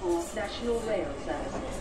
[0.00, 1.76] for National Rail Services.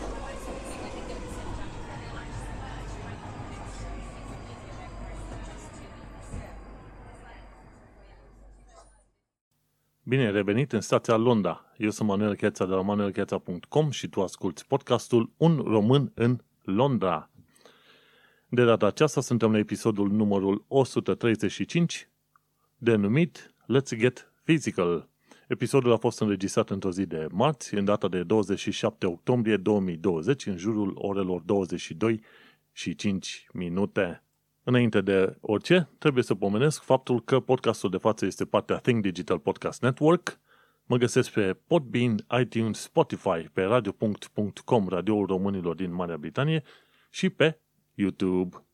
[10.03, 11.65] Bine ai revenit în stația Londra.
[11.77, 17.29] Eu sunt Manuel Cheța de la manuelcheța.com și tu asculti podcastul Un român în Londra.
[18.47, 22.09] De data aceasta suntem la episodul numărul 135,
[22.77, 25.08] denumit Let's Get Physical.
[25.49, 30.57] Episodul a fost înregistrat într-o zi de marți, în data de 27 octombrie 2020, în
[30.57, 32.21] jurul orelor 22
[32.71, 34.23] și 5 minute.
[34.63, 39.39] Înainte de orice, trebuie să pomenesc faptul că podcastul de față este partea Think Digital
[39.39, 40.39] Podcast Network.
[40.85, 46.63] Mă găsesc pe Podbean, iTunes, Spotify, pe radio.com, radioul românilor din Marea Britanie
[47.09, 47.59] și pe
[47.93, 48.68] YouTube.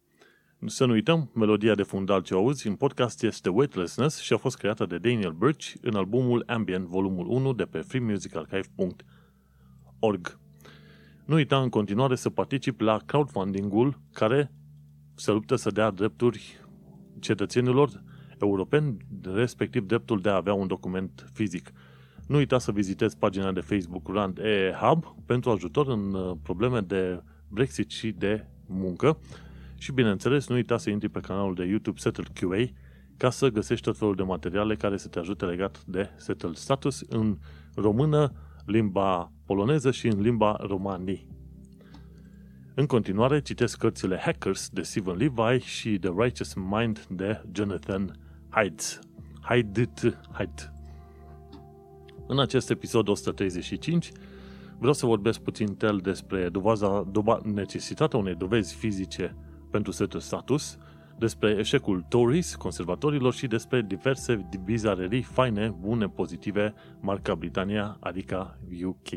[0.65, 4.57] Să nu uităm, melodia de fundal ce auzi în podcast este Weightlessness și a fost
[4.57, 10.39] creată de Daniel Birch în albumul Ambient, volumul 1 de pe freemusicarchive.org.
[11.25, 14.51] Nu uita în continuare să participi la crowdfunding-ul care
[15.15, 16.59] se luptă să dea drepturi
[17.19, 18.03] cetățenilor
[18.39, 18.97] europeni,
[19.33, 21.71] respectiv dreptul de a avea un document fizic.
[22.27, 26.79] Nu uita să vizitezi pagina de Facebook Rand e Hub pentru ajutor în uh, probleme
[26.79, 29.17] de Brexit și de muncă
[29.85, 32.65] și, bineînțeles, nu uita să intri pe canalul de YouTube Settle QA
[33.17, 37.01] ca să găsești tot felul de materiale care să te ajute legat de Settle Status
[37.09, 37.37] în
[37.75, 38.33] română,
[38.65, 41.27] limba poloneză și în limba romanii.
[42.75, 48.19] În continuare, citesc cărțile Hackers de Stephen Levi și The Righteous Mind de Jonathan
[48.49, 48.99] Haidt.
[49.41, 50.17] Haidt.
[50.31, 50.71] Haidt.
[52.27, 54.11] În acest episod 135
[54.77, 59.35] vreau să vorbesc puțin tel despre dovaza, doba, necesitatea unei dovezi fizice
[59.71, 60.77] pentru setul status,
[61.17, 69.09] despre eșecul Tories, conservatorilor și despre diverse bizarerii faine, bune, pozitive, marca Britania, adică UK.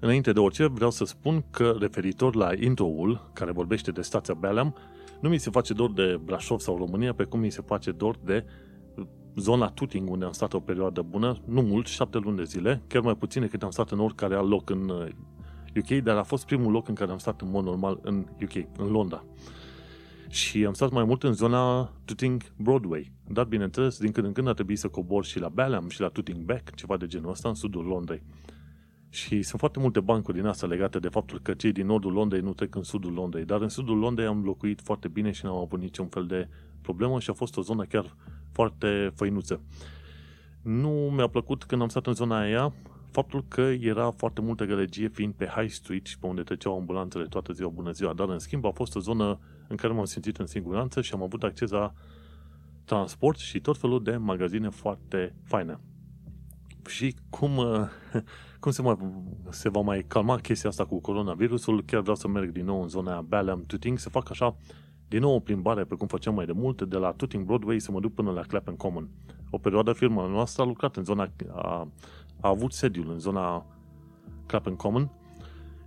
[0.00, 4.74] Înainte de orice, vreau să spun că referitor la intro-ul care vorbește de stația Belem,
[5.20, 8.16] nu mi se face dor de Brașov sau România, pe cum mi se face dor
[8.24, 8.44] de
[9.36, 13.02] zona Tuting, unde am stat o perioadă bună, nu mult, șapte luni de zile, chiar
[13.02, 15.08] mai puțin decât am stat în oricare alt loc în
[15.76, 18.26] UK, uh, dar a fost primul loc în care am stat în mod normal în
[18.42, 19.24] UK, în Londra.
[20.28, 23.12] Și am stat mai mult în zona Tuting Broadway.
[23.28, 26.08] Dar, bineînțeles, din când în când a trebuit să cobor și la Balham și la
[26.08, 28.22] Tuting Back, ceva de genul ăsta, în sudul Londrei.
[29.08, 32.40] Și sunt foarte multe bancuri din asta legate de faptul că cei din nordul Londrei
[32.40, 33.44] nu trec în sudul Londrei.
[33.44, 36.48] Dar în sudul Londrei am locuit foarte bine și n-am avut niciun fel de
[36.80, 38.16] problemă și a fost o zonă chiar
[38.52, 39.60] foarte făinuță.
[40.62, 42.72] Nu mi-a plăcut când am stat în zona aia
[43.14, 47.24] faptul că era foarte multă gălăgie fiind pe High Street și pe unde treceau ambulanțele
[47.24, 49.38] toată ziua, bună ziua, dar în schimb a fost o zonă
[49.68, 51.92] în care m-am simțit în siguranță și am avut acces la
[52.84, 55.78] transport și tot felul de magazine foarte faine.
[56.88, 57.60] Și cum,
[58.60, 58.96] cum se, mai,
[59.48, 62.88] se va mai calma chestia asta cu coronavirusul, chiar vreau să merg din nou în
[62.88, 64.56] zona Balham Tuting, să fac așa
[65.08, 67.90] din nou o plimbare, pe cum făceam mai de mult, de la Tuting Broadway să
[67.90, 69.08] mă duc până la Clapham Common.
[69.50, 71.88] O perioadă firma noastră a lucrat în zona, a,
[72.44, 73.66] a avut sediul în zona
[74.46, 75.10] Clapham Common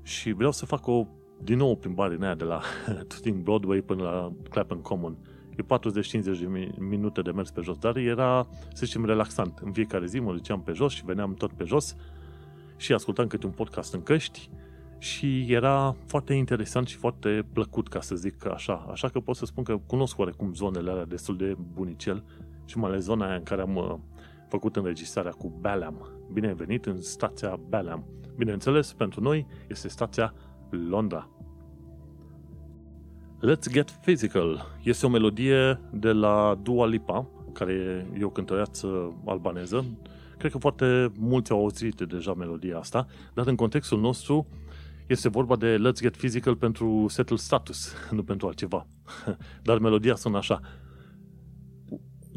[0.01, 1.07] și vreau să fac o,
[1.43, 2.61] din nou o plimbare în aia de la
[3.07, 5.17] Tuting Broadway până la Clapham Common.
[5.57, 9.59] E 40-50 de minute de mers pe jos, dar era, să zicem, relaxant.
[9.63, 11.95] În fiecare zi mă duceam pe jos și veneam tot pe jos
[12.77, 14.49] și ascultam câte un podcast în căști
[14.97, 18.87] și era foarte interesant și foarte plăcut, ca să zic așa.
[18.91, 22.23] Așa că pot să spun că cunosc oarecum zonele alea destul de bunicel
[22.65, 23.95] și mai ales zona aia în care am uh,
[24.47, 26.16] făcut înregistrarea cu Balham.
[26.33, 28.05] Bine venit în stația Balham.
[28.37, 30.33] Bineînțeles, pentru noi este stația
[30.69, 31.29] Londra.
[33.41, 39.85] Let's Get Physical este o melodie de la Dua Lipa, care e o cântăreață albaneză.
[40.37, 44.47] Cred că foarte mulți au auzit deja melodia asta, dar în contextul nostru
[45.07, 48.87] este vorba de Let's Get Physical pentru Settle Status, nu pentru altceva.
[49.63, 50.59] Dar melodia sună așa.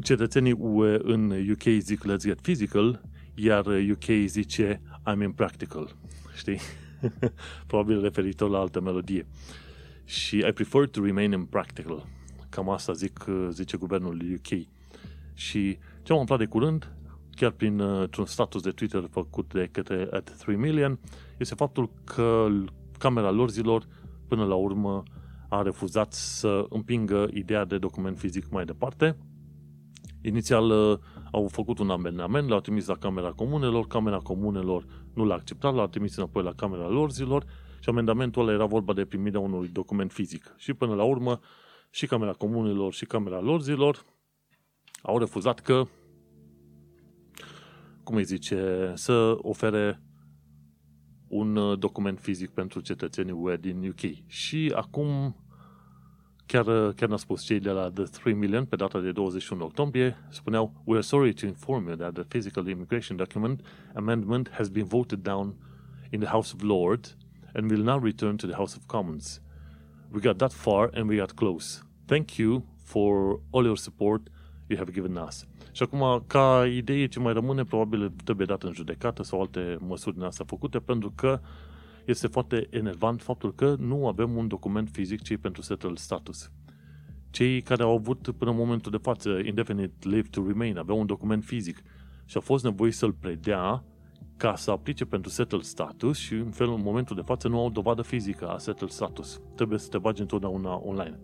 [0.03, 3.01] Cetățenii UE în UK zic Let's Get Physical,
[3.35, 4.81] iar UK zice
[5.13, 5.95] I'm Impractical.
[6.35, 6.59] Știi?
[7.67, 9.27] Probabil referitor la altă melodie.
[10.05, 12.07] Și I prefer to remain impractical.
[12.49, 14.67] Cam asta zic, zice guvernul UK.
[15.33, 16.93] Și ce am aflat de curând,
[17.35, 20.99] chiar prin uh, un status de Twitter făcut de către at 3 million,
[21.37, 22.47] este faptul că
[22.97, 23.87] Camera lor zilor,
[24.27, 25.03] până la urmă,
[25.49, 29.17] a refuzat să împingă ideea de document fizic mai departe.
[30.21, 30.97] Inițial uh,
[31.31, 35.87] au făcut un amendament, l-au trimis la Camera Comunelor, Camera Comunelor nu l-a acceptat, l-a
[35.87, 37.45] trimis înapoi la Camera lor zilor
[37.79, 40.53] și amendamentul ăla era vorba de primirea unui document fizic.
[40.57, 41.39] Și până la urmă,
[41.89, 44.05] și Camera Comunelor și Camera lor zilor
[45.01, 45.83] au refuzat că
[48.03, 50.01] cum îi zice, să ofere
[51.27, 54.27] un uh, document fizic pentru cetățenii UE din UK.
[54.27, 55.35] Și acum
[56.45, 59.63] chiar, uh, chiar ne-a spus cei de la The 3 Million pe data de 21
[59.63, 64.69] octombrie, spuneau We are sorry to inform you that the physical immigration document amendment has
[64.69, 65.55] been voted down
[66.09, 67.17] in the House of Lords
[67.53, 69.41] and will now return to the House of Commons.
[70.11, 71.83] We got that far and we got close.
[72.05, 74.21] Thank you for all your support
[74.67, 75.45] you have given us.
[75.71, 80.15] Și acum, ca idee ce mai rămâne, probabil trebuie dat în judecată sau alte măsuri
[80.15, 81.39] din astea făcute, pentru că
[82.11, 86.51] este foarte enervant faptul că nu avem un document fizic cei pentru settled status.
[87.29, 91.05] Cei care au avut până în momentul de față indefinite leave to remain aveau un
[91.05, 91.83] document fizic
[92.25, 93.83] și a fost nevoie să-l predea
[94.37, 97.69] ca să aplice pentru settled status și în felul în momentul de față nu au
[97.69, 99.41] dovadă fizică a settled status.
[99.55, 101.19] Trebuie să te bagi întotdeauna online.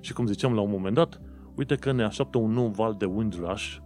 [0.00, 1.20] Și cum ziceam la un moment dat,
[1.54, 3.76] uite că ne așteaptă un nou val de Windrush,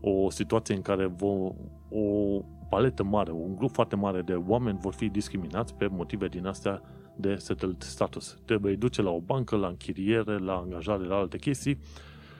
[0.00, 1.54] o situație în care vo,
[1.88, 2.40] o
[2.72, 6.82] paletă mare, un grup foarte mare de oameni vor fi discriminați pe motive din astea
[7.16, 8.38] de settled status.
[8.44, 11.78] Trebuie duce la o bancă, la închiriere, la angajare, la alte chestii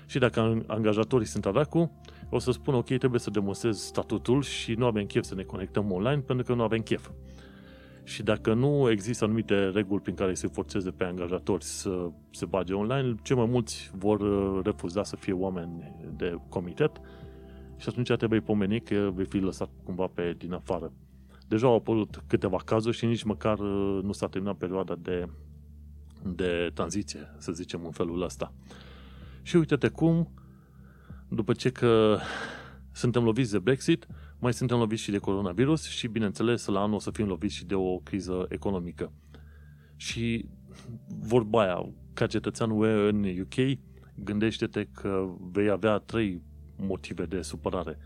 [0.07, 1.93] și dacă angajatorii sunt aracu,
[2.31, 5.93] o să spun ok, trebuie să demonstrez statutul și nu avem chef să ne conectăm
[5.93, 7.11] online pentru că nu avem chef.
[8.05, 12.73] Și dacă nu există anumite reguli prin care se forțeze pe angajatori să se bage
[12.73, 17.01] online, cei mai mulți vor uh, refuza să fie oameni de comitet
[17.83, 20.93] și atunci trebuie pomeni că vei fi lăsat cumva pe din afară.
[21.49, 25.29] Deja au apărut câteva cazuri și nici măcar uh, nu s-a terminat perioada de,
[26.25, 28.53] de tranziție, să zicem, în felul ăsta.
[29.43, 30.33] Și uite-te cum,
[31.29, 32.19] după ce că
[32.93, 34.07] suntem loviți de Brexit,
[34.39, 37.65] mai suntem loviți și de coronavirus și, bineînțeles, la anul o să fim loviți și
[37.65, 39.13] de o criză economică.
[39.97, 40.49] Și
[41.07, 43.79] vorba aia, ca cetățean UE în UK,
[44.15, 46.43] gândește-te că vei avea trei
[46.83, 47.99] motive de supărare.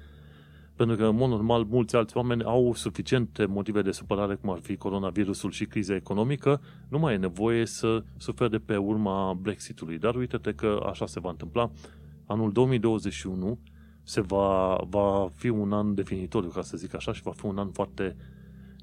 [0.77, 4.59] Pentru că, în mod normal, mulți alți oameni au suficiente motive de supărare, cum ar
[4.59, 9.99] fi coronavirusul și criza economică, nu mai e nevoie să sufere de pe urma Brexitului.
[9.99, 11.71] Dar uite-te că așa se va întâmpla.
[12.27, 13.59] Anul 2021
[14.03, 17.59] se va, va fi un an definitoriu, ca să zic așa, și va fi un
[17.59, 18.17] an foarte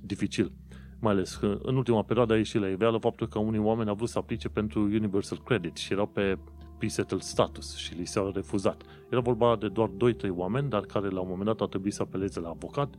[0.01, 0.51] dificil.
[0.99, 3.95] Mai ales că în ultima perioadă a ieșit la iveală faptul că unii oameni au
[3.95, 6.37] vrut să aplice pentru Universal Credit și erau pe
[6.83, 8.81] pre-settled status și li s-a refuzat.
[9.09, 12.01] Era vorba de doar 2-3 oameni, dar care la un moment dat au trebuit să
[12.01, 12.93] apeleze la avocat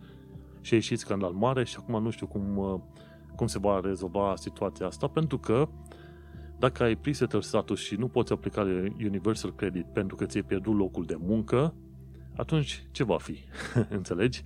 [0.60, 2.80] și a ieșit scandal mare și acum nu știu cum, uh,
[3.36, 5.68] cum se va rezolva situația asta, pentru că
[6.58, 8.60] dacă ai pre-settled status și nu poți aplica
[8.98, 11.74] Universal Credit pentru că ți-ai pierdut locul de muncă,
[12.36, 13.38] atunci ce va fi?
[13.98, 14.42] Înțelegi?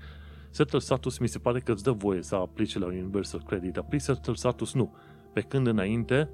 [0.51, 3.85] Settled status mi se pare că îți dă voie să aplici la Universal Credit, dar
[3.85, 4.95] pre-settled status nu.
[5.33, 6.31] Pe când înainte,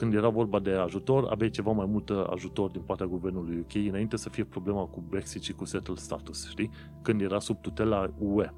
[0.00, 4.16] când era vorba de ajutor, aveai ceva mai mult ajutor din partea guvernului UK înainte
[4.16, 6.70] să fie problema cu Brexit și cu settled status, știi?
[7.02, 8.50] Când era sub tutela UE.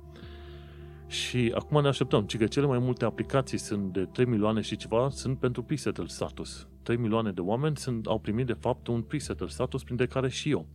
[1.06, 4.76] Și acum ne așteptăm, ci că cele mai multe aplicații sunt de 3 milioane și
[4.76, 6.68] ceva, sunt pentru pre-settled status.
[6.82, 10.50] 3 milioane de oameni sunt, au primit de fapt un pre-settled status, printre care și
[10.50, 10.66] eu.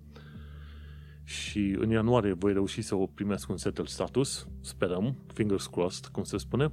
[1.24, 6.24] Și în ianuarie voi reuși să o primesc un settled status, sperăm, fingers crossed, cum
[6.24, 6.72] se spune,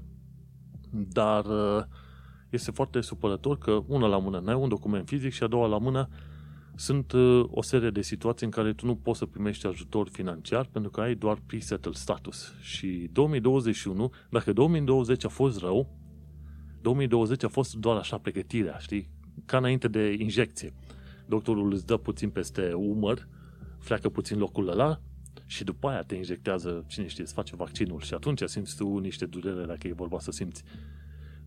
[0.90, 1.84] dar uh,
[2.54, 5.78] este foarte supărător că una la mână n-ai un document fizic și a doua la
[5.78, 6.08] mână
[6.76, 10.68] sunt uh, o serie de situații în care tu nu poți să primești ajutor financiar
[10.72, 12.52] pentru că ai doar pre-settled status.
[12.60, 15.88] Și 2021, dacă 2020 a fost rău,
[16.80, 19.10] 2020 a fost doar așa pregătirea, știi?
[19.46, 20.74] Ca înainte de injecție.
[21.26, 23.28] Doctorul îți dă puțin peste umăr,
[23.78, 25.00] freacă puțin locul ăla
[25.46, 29.26] și după aia te injectează, cine știe, îți face vaccinul și atunci simți tu niște
[29.26, 30.64] durere dacă e vorba să simți.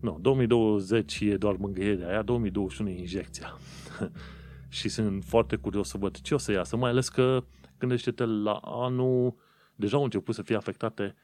[0.00, 3.58] Nu, 2020 e doar mângâierea aia, 2021 e injecția.
[4.68, 7.44] și sunt foarte curios să văd ce o să iasă, mai ales că
[7.78, 9.34] gândește-te la anul,
[9.74, 11.14] deja au început să fie afectate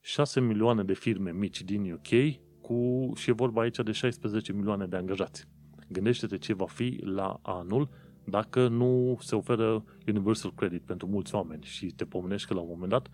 [0.00, 4.86] 6 milioane de firme mici din UK cu, și e vorba aici de 16 milioane
[4.86, 5.46] de angajați.
[5.88, 7.88] Gândește-te ce va fi la anul
[8.24, 12.68] dacă nu se oferă Universal Credit pentru mulți oameni și te pomenești că la un
[12.70, 13.08] moment dat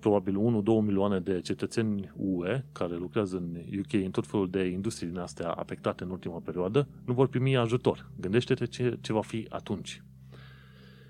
[0.00, 0.38] probabil 1-2
[0.84, 5.50] milioane de cetățeni UE care lucrează în UK în tot felul de industrii din astea
[5.50, 8.10] afectate în ultima perioadă, nu vor primi ajutor.
[8.20, 10.02] Gândește-te ce, ce va fi atunci.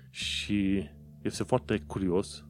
[0.09, 0.89] Și
[1.21, 2.45] este foarte curios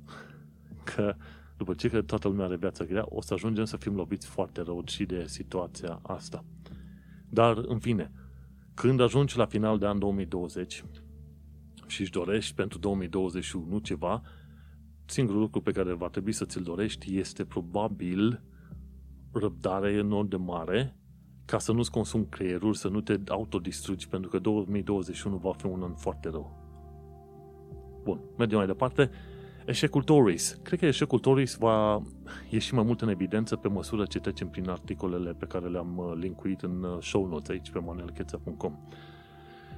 [0.84, 1.16] că
[1.58, 4.62] după ce că toată lumea are viața grea, o să ajungem să fim loviți foarte
[4.62, 6.46] rău și de situația asta.
[7.30, 8.12] Dar, în fine,
[8.74, 10.84] când ajungi la final de an 2020
[11.88, 14.22] și își dorești pentru 2021 ceva,
[15.10, 18.42] singurul lucru pe care va trebui să ți-l dorești este probabil
[19.32, 20.96] răbdare enorm de mare
[21.46, 25.84] ca să nu-ți consumi creierul, să nu te autodistrugi, pentru că 2021 va fi un
[25.84, 26.58] an foarte rău.
[28.04, 29.10] Bun, mergem mai departe.
[29.66, 30.60] Eșecul Tories.
[30.64, 32.02] Cred că eșecul Tories va
[32.50, 36.14] ieși mai mult în evidență pe măsură ce trecem prin articolele pe care le-am uh,
[36.16, 38.78] linkuit în uh, show notes aici pe manuelcheța.com.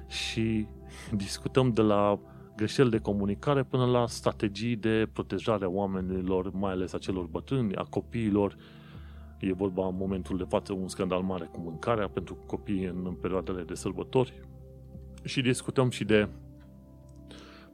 [0.08, 0.66] Și
[1.12, 2.18] discutăm de la
[2.56, 7.74] greșeli de comunicare până la strategii de protejare a oamenilor, mai ales a celor bătrâni,
[7.74, 8.56] a copiilor.
[9.40, 13.62] E vorba în momentul de față un scandal mare cu mâncarea pentru copii în perioadele
[13.62, 14.46] de sărbători.
[15.24, 16.28] Și discutăm și de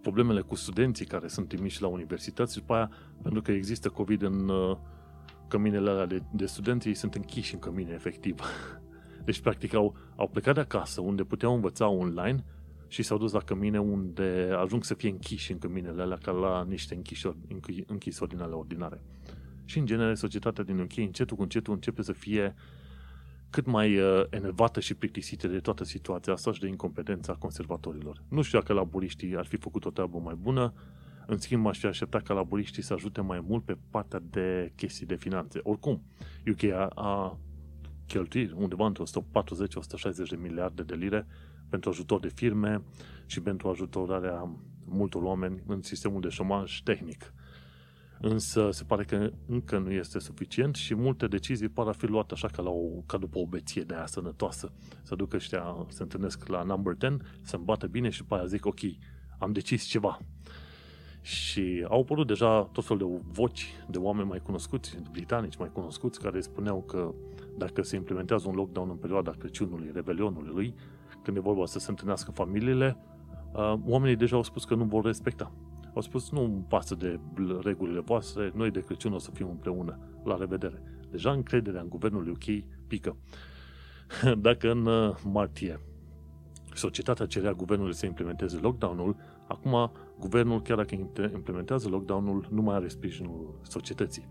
[0.00, 2.90] problemele cu studenții care sunt trimiși la universități și după aia,
[3.22, 4.76] pentru că există COVID în uh,
[5.48, 8.40] căminele alea de, de studenți, ei sunt închiși în cămine, efectiv.
[9.24, 12.44] Deci, practic, au, au plecat de acasă, unde puteau învăța online
[12.88, 16.64] și s-au dus la cămine unde ajung să fie închiși în căminele alea ca la
[16.68, 17.36] niște închisori,
[17.86, 19.00] închisori din ale ordinare.
[19.64, 22.54] Și, în genere, societatea din UK, încetul cu încetul, începe să fie
[23.50, 28.22] cât mai uh, enervată și plictisită de toată situația asta și de incompetența conservatorilor.
[28.28, 30.72] Nu știu dacă laburiștii ar fi făcut o treabă mai bună,
[31.26, 35.06] în schimb aș fi așteptat ca laburiștii să ajute mai mult pe partea de chestii
[35.06, 35.60] de finanțe.
[35.62, 36.02] Oricum,
[36.46, 37.38] UK a, a
[38.06, 41.26] cheltuit undeva între 140-160 de miliarde de lire
[41.68, 42.82] pentru ajutor de firme
[43.26, 44.50] și pentru ajutorarea
[44.84, 47.32] multor oameni în sistemul de șomaj tehnic.
[48.20, 52.34] Însă se pare că încă nu este suficient și multe decizii par a fi luate
[52.34, 54.72] așa ca, la o, ca după o beție de aia sănătoasă.
[55.02, 58.66] Să ducă ăștia, se întâlnesc la number 10, să bată bine și după aia zic,
[58.66, 58.80] ok,
[59.38, 60.18] am decis ceva.
[61.20, 66.20] Și au apărut deja tot felul de voci de oameni mai cunoscuți, britanici mai cunoscuți,
[66.20, 67.14] care spuneau că
[67.56, 70.74] dacă se implementează un lockdown în perioada Crăciunului, Revelionului,
[71.28, 72.96] când e vorba să se întâlnească familiile,
[73.52, 75.52] uh, oamenii deja au spus că nu vor respecta.
[75.94, 77.20] Au spus, nu îmi pasă de
[77.62, 79.98] regulile voastre, noi de Crăciun o să fim împreună.
[80.24, 80.82] La revedere.
[81.10, 83.16] Deja încrederea în guvernul UK pică.
[84.46, 85.80] Dacă în uh, martie
[86.74, 89.16] societatea cerea guvernului să implementeze lockdown-ul,
[89.48, 90.94] acum guvernul, chiar dacă
[91.34, 94.28] implementează lockdown-ul, nu mai are sprijinul societății.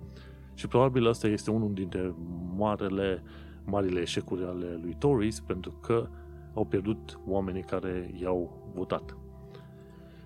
[0.54, 2.16] Și probabil asta este unul dintre
[2.56, 3.24] marele,
[3.66, 6.10] marile eșecuri ale lui Tories, pentru că
[6.58, 9.18] au pierdut oamenii care i-au votat.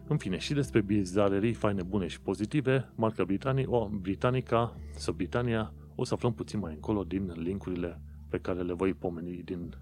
[0.08, 5.74] În fine, și despre bizalerii faine, bune și pozitive, marca Britanii, o, Britanica sau Britania,
[5.96, 9.74] o să aflăm puțin mai încolo din linkurile pe care le voi pomeni din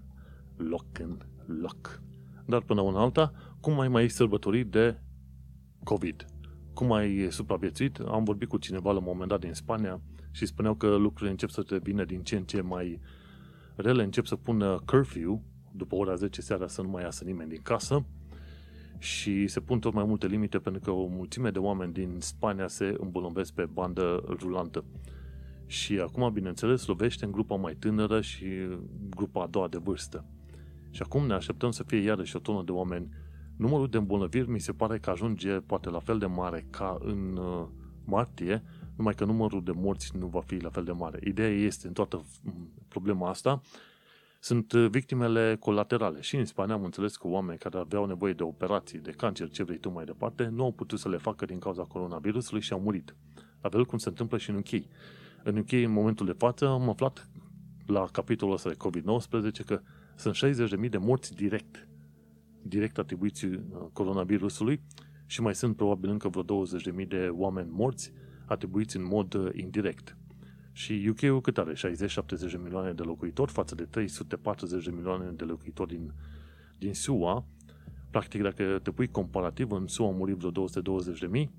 [0.56, 2.02] loc în loc.
[2.46, 5.00] Dar până una alta, cum ai mai sărbătorit de
[5.84, 6.24] COVID?
[6.74, 7.98] Cum ai supraviețuit?
[7.98, 11.48] Am vorbit cu cineva la un moment dat din Spania și spuneau că lucrurile încep
[11.48, 13.00] să devină din ce în ce mai
[13.76, 15.42] rele, încep să pună curfew,
[15.80, 18.04] după ora 10 seara să nu mai iasă nimeni din casă,
[19.00, 22.68] și se pun tot mai multe limite pentru că o mulțime de oameni din Spania
[22.68, 24.84] se îmbolnăvesc pe bandă rulantă.
[25.66, 28.46] Și acum, bineînțeles, lovește în grupa mai tânără și
[29.10, 30.24] grupa a doua de vârstă.
[30.90, 33.08] Și acum ne așteptăm să fie iarăși o tonă de oameni.
[33.56, 37.36] Numărul de îmbolnăviri mi se pare că ajunge poate la fel de mare ca în
[37.36, 37.66] uh,
[38.04, 38.62] martie,
[38.96, 41.20] numai că numărul de morți nu va fi la fel de mare.
[41.24, 42.24] Ideea este în toată
[42.88, 43.60] problema asta
[44.40, 46.20] sunt uh, victimele colaterale.
[46.20, 49.62] Și în Spania am înțeles că oameni care aveau nevoie de operații, de cancer, ce
[49.62, 52.80] vrei tu mai departe, nu au putut să le facă din cauza coronavirusului și au
[52.80, 53.14] murit.
[53.60, 54.82] La fel cum se întâmplă și în UK.
[55.42, 57.28] În UK, în momentul de față, am aflat
[57.86, 59.80] la capitolul ăsta de COVID-19 că
[60.16, 60.34] sunt
[60.84, 61.88] 60.000 de morți direct,
[62.62, 63.60] direct atribuiți uh,
[63.92, 64.82] coronavirusului
[65.26, 66.66] și mai sunt probabil încă vreo
[67.02, 68.12] 20.000 de oameni morți
[68.46, 70.16] atribuiți în mod uh, indirect.
[70.72, 71.72] Și UK-ul cât are?
[71.72, 71.76] 60-70
[72.50, 76.12] de milioane de locuitori față de 340 de milioane de locuitori din,
[76.78, 77.44] din SUA.
[78.10, 81.50] Practic, dacă te pui comparativ, în SUA au murit vreo 220 de mii,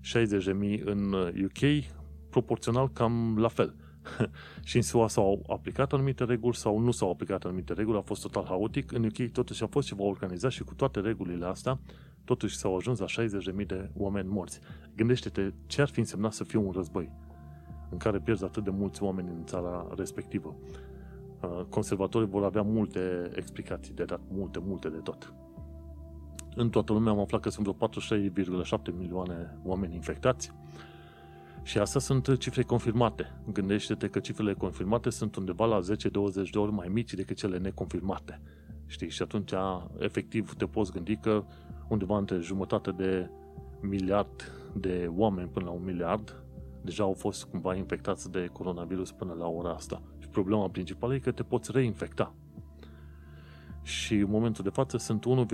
[0.00, 1.12] 60 de mii în
[1.44, 1.84] UK,
[2.30, 3.74] proporțional cam la fel.
[4.64, 8.22] și în SUA s-au aplicat anumite reguli sau nu s-au aplicat anumite reguli, a fost
[8.22, 8.92] total haotic.
[8.92, 11.80] În UK totuși a fost ceva organizat și cu toate regulile astea,
[12.24, 13.06] totuși s-au ajuns la
[13.60, 14.60] 60.000 de oameni morți.
[14.96, 17.10] Gândește-te ce ar fi însemnat să fie un război
[17.90, 20.54] în care pierzi atât de mulți oameni în țara respectivă.
[21.42, 25.34] Uh, conservatorii vor avea multe explicații de dat, multe, multe de tot.
[26.54, 30.52] În toată lumea am aflat că sunt vreo 46,7 milioane oameni infectați
[31.62, 33.40] și astea sunt cifre confirmate.
[33.52, 38.40] Gândește-te că cifrele confirmate sunt undeva la 10-20 de ori mai mici decât cele neconfirmate.
[38.86, 39.10] Știi?
[39.10, 39.52] Și atunci,
[39.98, 41.44] efectiv, te poți gândi că
[41.88, 43.30] undeva între jumătate de
[43.80, 46.39] miliard de oameni până la un miliard
[46.82, 50.02] deja au fost cumva infectați de coronavirus până la ora asta.
[50.18, 52.34] Și problema principală e că te poți reinfecta.
[53.82, 55.46] Și în momentul de față sunt 1,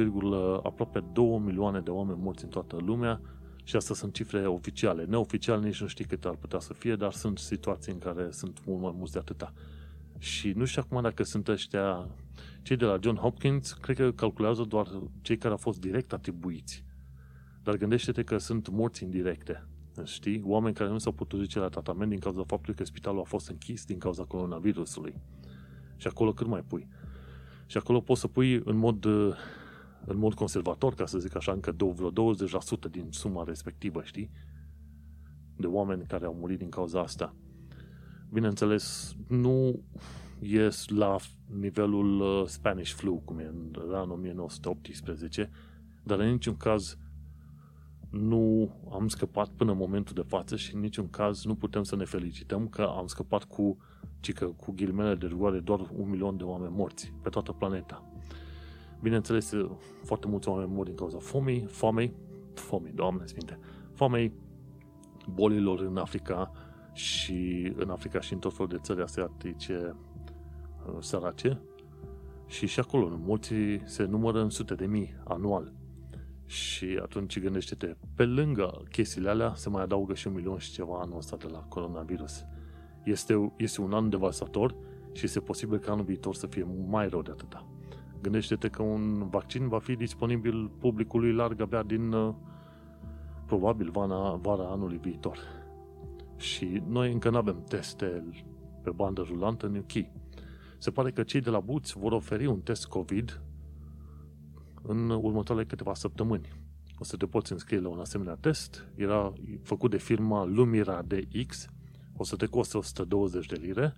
[0.62, 3.20] aproape 2 milioane de oameni morți în toată lumea
[3.64, 5.04] și astea sunt cifre oficiale.
[5.04, 8.60] Neoficial nici nu știi cât ar putea să fie, dar sunt situații în care sunt
[8.66, 9.52] mult mai mulți de atâta.
[10.18, 12.08] Și nu știu acum dacă sunt ăștia,
[12.62, 14.86] cei de la John Hopkins, cred că calculează doar
[15.22, 16.84] cei care au fost direct atribuiți.
[17.62, 19.66] Dar gândește-te că sunt morți indirecte
[20.04, 20.42] Știi?
[20.44, 23.48] Oameni care nu s-au putut duce la tratament din cauza faptului că spitalul a fost
[23.48, 25.14] închis din cauza coronavirusului.
[25.96, 26.88] Și acolo cât mai pui?
[27.66, 29.04] Și acolo poți să pui în mod,
[30.04, 32.14] în mod conservator, ca să zic așa, încă vreo 20%
[32.90, 34.30] din suma respectivă, știi?
[35.56, 37.34] De oameni care au murit din cauza asta.
[38.32, 39.80] Bineînțeles, nu
[40.40, 43.38] e la nivelul uh, Spanish flu, cum
[43.88, 45.50] era în 1918,
[46.02, 46.98] dar în niciun caz
[48.18, 51.96] nu am scăpat până în momentul de față și în niciun caz nu putem să
[51.96, 53.76] ne felicităm că am scăpat cu,
[54.20, 58.04] cică, cu ghilimele de rigoare doar un milion de oameni morți pe toată planeta.
[59.02, 59.52] Bineînțeles,
[60.02, 62.14] foarte mulți oameni mor din cauza fomei, foamei,
[62.54, 63.58] fomei, doamne sfinte,
[63.92, 64.32] foamei,
[65.34, 66.52] bolilor în Africa
[66.92, 69.96] și în Africa și în tot felul de țări asiatice
[70.86, 71.60] uh, sărace
[72.46, 73.52] și și acolo mulți
[73.84, 75.72] se numără în sute de mii anual.
[76.46, 80.98] Și atunci gândește-te, pe lângă chestiile alea se mai adaugă și un milion și ceva
[81.00, 82.44] anul ăsta de la coronavirus.
[83.04, 84.74] Este, este un an devastator
[85.12, 87.66] și este posibil ca anul viitor să fie mai rău de atâta.
[88.22, 92.34] Gândește-te că un vaccin va fi disponibil publicului larg abia din uh,
[93.46, 95.38] probabil vara, vara anului viitor.
[96.36, 98.24] Și noi încă nu avem teste
[98.82, 100.06] pe bandă rulantă în UK.
[100.78, 103.40] Se pare că cei de la Boots vor oferi un test COVID
[104.86, 106.52] în următoarele câteva săptămâni.
[106.98, 108.86] O să te poți înscrie la un asemenea test.
[108.94, 111.66] Era făcut de firma Lumira DX.
[112.16, 113.96] O să te costă 120 de lire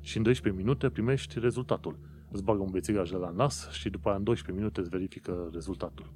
[0.00, 1.98] și în 12 minute primești rezultatul.
[2.30, 6.12] Îți bagă un bețigaj la nas și după aia în 12 minute îți verifică rezultatul.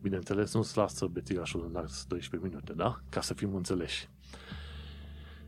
[0.00, 3.00] Bineînțeles, nu-ți lasă bețigașul în nas 12 minute, da?
[3.08, 4.08] Ca să fim înțeleși.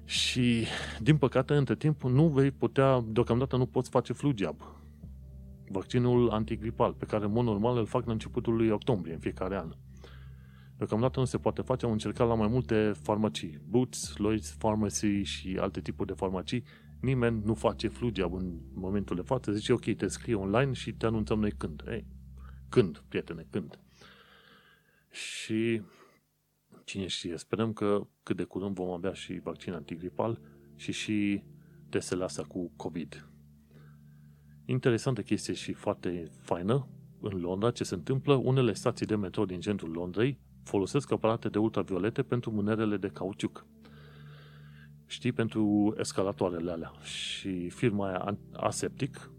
[0.05, 0.67] Și,
[1.01, 4.76] din păcate, între timp, nu vei putea, deocamdată nu poți face flu jab
[5.69, 9.57] vaccinul antigripal, pe care, în mod normal, îl fac la începutul lui octombrie, în fiecare
[9.57, 9.73] an.
[10.77, 15.57] Deocamdată nu se poate face, am încercat la mai multe farmacii, Boots, Lloyd's Pharmacy și
[15.61, 16.65] alte tipuri de farmacii,
[17.01, 20.93] nimeni nu face flu jab în momentul de față, zice, ok, te scrie online și
[20.93, 21.83] te anunțăm noi când.
[21.89, 22.07] Ei,
[22.69, 23.81] când, prietene, când?
[25.11, 25.83] Și
[26.85, 30.41] cine știe, sperăm că cât de curând vom avea și vaccin antigripal
[30.75, 31.43] și și
[31.89, 33.29] testele astea cu COVID.
[34.69, 36.87] Interesantă chestie și foarte faină
[37.21, 38.35] în Londra ce se întâmplă.
[38.35, 43.67] Unele stații de metro din centrul Londrei folosesc aparate de ultraviolete pentru mânerele de cauciuc.
[45.07, 46.93] Știi, pentru escalatoarele alea.
[47.03, 49.31] Și firma aia Aseptic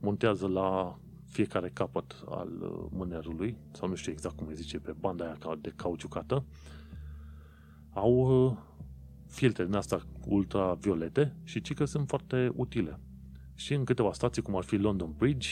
[0.00, 4.94] montează la fiecare capăt al uh, mânerului, sau nu știu exact cum îi zice, pe
[5.00, 6.44] banda aia de cauciucată,
[7.90, 8.56] au uh,
[9.26, 12.98] filtre din asta ultraviolete și ci că sunt foarte utile
[13.58, 15.48] și în câteva stații, cum ar fi London Bridge,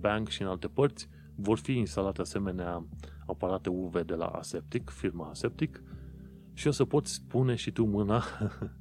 [0.00, 2.86] Bank și în alte părți, vor fi instalate asemenea
[3.26, 5.82] aparate UV de la Aseptic, firma Aseptic,
[6.52, 8.22] și o să poți pune și tu mâna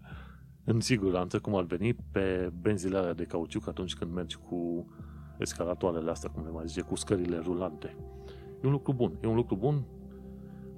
[0.71, 4.87] în siguranță, cum ar veni, pe benzile alea de cauciuc atunci când mergi cu
[5.37, 7.95] escalatoarele astea, cum le mai zice, cu scările rulante.
[8.63, 9.17] E un lucru bun.
[9.23, 9.83] E un lucru bun.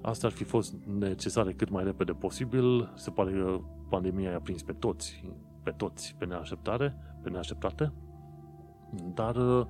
[0.00, 2.92] Asta ar fi fost necesare cât mai repede posibil.
[2.96, 5.24] Se pare că pandemia i-a prins pe toți,
[5.62, 7.92] pe toți, pe neașteptare pe neașteptate,
[9.14, 9.66] dar uh,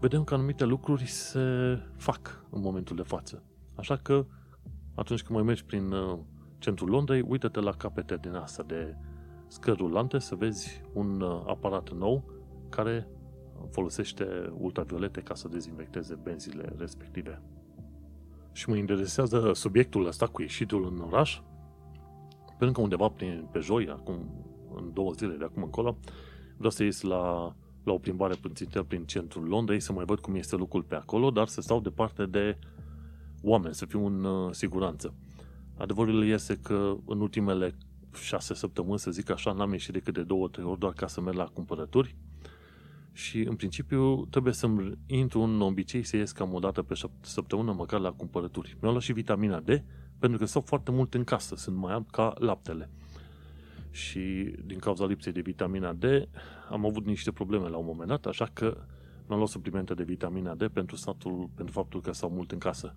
[0.00, 3.42] vedem că anumite lucruri se fac în momentul de față.
[3.74, 4.26] Așa că
[4.94, 6.18] atunci când mai mergi prin uh,
[6.58, 8.96] centrul Londrei, uită-te la capete din asta de
[9.46, 12.24] scări rulante să vezi un uh, aparat nou
[12.68, 13.08] care
[13.70, 17.42] folosește ultraviolete ca să dezinfecteze benzile respective.
[18.52, 21.40] Și mă interesează subiectul ăsta cu ieșitul în oraș,
[22.58, 24.16] pentru că undeva prin, pe joi, acum,
[24.74, 25.96] în două zile de acum încolo,
[26.64, 30.34] Vreau să ies la, la o plimbare pânțită prin centrul Londrei, să mai văd cum
[30.34, 32.58] este lucrul pe acolo, dar să stau departe de
[33.42, 35.14] oameni, să fiu în uh, siguranță.
[35.76, 37.76] Adevărul este că în ultimele
[38.22, 41.20] șase săptămâni, să zic așa, n-am ieșit decât de două, trei ori doar ca să
[41.20, 42.16] merg la cumpărături
[43.12, 47.72] și în principiu trebuie să-mi intru în obicei să ies cam o dată pe săptămână
[47.72, 48.76] măcar la cumpărături.
[48.80, 49.68] Mi-au luat și vitamina D
[50.18, 52.90] pentru că stau foarte mult în casă, sunt mai alb ca laptele
[53.94, 56.04] și din cauza lipsei de vitamina D
[56.70, 58.76] am avut niște probleme la un moment dat, așa că
[59.26, 62.96] mi-am luat suplimente de vitamina D pentru, statul, pentru faptul că stau mult în casă.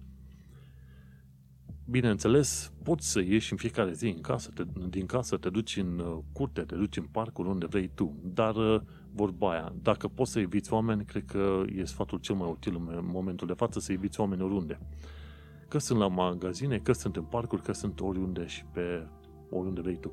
[1.89, 5.99] Bineînțeles, poți să ieși în fiecare zi în casă, te, din casă, te duci în
[5.99, 8.81] uh, curte, te duci în parcuri, unde vrei tu, dar uh,
[9.12, 13.10] vorba aia, dacă poți să eviți oameni, cred că e sfatul cel mai util în
[13.12, 14.79] momentul de față să eviți oameni oriunde.
[15.67, 19.07] Că sunt la magazine, că sunt în parcuri, că sunt oriunde și pe
[19.49, 20.12] oriunde vrei tu.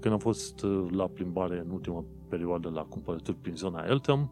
[0.00, 4.30] Când am fost uh, la plimbare în ultima perioadă la cumpărături prin zona Eltham,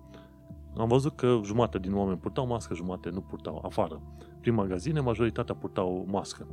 [0.76, 4.02] am văzut că jumătate din oameni purtau mască, jumătate nu purtau afară.
[4.40, 6.46] Prin magazine, majoritatea purtau mască.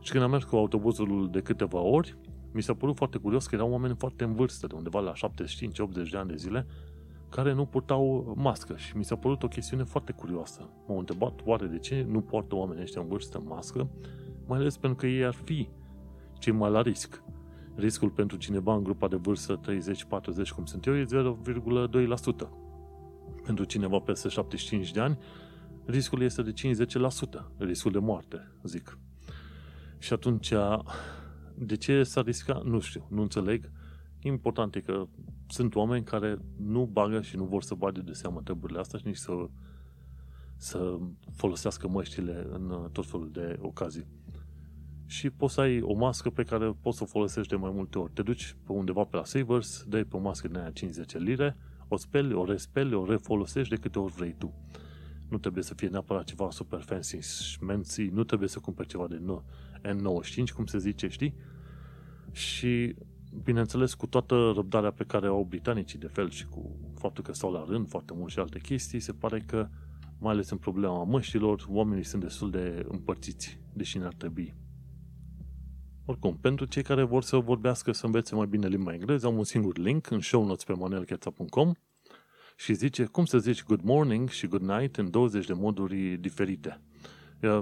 [0.00, 2.16] Și când am mers cu autobuzul de câteva ori,
[2.52, 6.10] mi s-a părut foarte curios că erau oameni foarte în vârstă, de undeva la 75-80
[6.10, 6.66] de ani de zile,
[7.28, 10.70] care nu purtau mască și mi s-a părut o chestiune foarte curioasă.
[10.86, 13.88] M-au întrebat oare de ce nu poartă oamenii ăștia în vârstă mască,
[14.46, 15.68] mai ales pentru că ei ar fi
[16.38, 17.22] cei mai la risc.
[17.76, 22.48] Riscul pentru cineva în grupa de vârstă 30-40, cum sunt eu, e 0,2%.
[23.44, 25.18] Pentru cineva peste 75 de ani,
[25.84, 26.54] riscul este de 50%,
[27.58, 28.98] riscul de moarte, zic.
[29.98, 30.52] Și atunci,
[31.54, 32.64] de ce s-a riscat?
[32.64, 33.70] Nu știu, nu înțeleg.
[34.22, 35.06] Important e că
[35.48, 39.06] sunt oameni care nu bagă și nu vor să bage de seamă treburile astea și
[39.06, 39.32] nici să,
[40.56, 40.98] să
[41.34, 44.06] folosească măștile în tot felul de ocazii.
[45.06, 47.98] Și poți să ai o mască pe care poți să o folosești de mai multe
[47.98, 48.12] ori.
[48.12, 51.56] Te duci pe undeva pe la Savers, dai pe o mască din aia 50 lire,
[51.88, 54.54] o speli, o respeli, o refolosești de câte ori vrei tu.
[55.28, 59.22] Nu trebuie să fie neapărat ceva super fancy, schmancy, nu trebuie să cumperi ceva de
[59.82, 61.34] N95, cum se zice, știi?
[62.32, 62.94] Și,
[63.42, 67.52] bineînțeles, cu toată răbdarea pe care au britanicii de fel și cu faptul că stau
[67.52, 69.68] la rând foarte mult și alte chestii, se pare că,
[70.18, 74.54] mai ales în problema măștilor, oamenii sunt destul de împărțiți, deși n-ar trebui.
[76.08, 79.44] Oricum, pentru cei care vor să vorbească, să învețe mai bine limba engleză, am un
[79.44, 81.72] singur link în show notes pe manelcheța.com
[82.56, 86.80] și zice cum să zici good morning și good night în 20 de moduri diferite.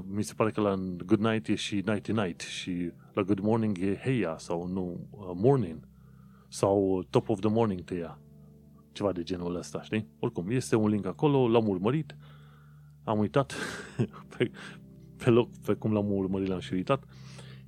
[0.06, 3.78] Mi se pare că la good night e și nighty night și la good morning
[3.78, 5.88] e heia sau nu uh, morning
[6.48, 8.18] sau top of the morning te ia.
[8.92, 10.08] Ceva de genul ăsta, știi?
[10.18, 12.16] Oricum, este un link acolo, l-am urmărit,
[13.04, 13.54] am uitat
[14.36, 14.50] pe,
[15.16, 17.04] pe loc pe cum l-am urmărit, l-am și uitat.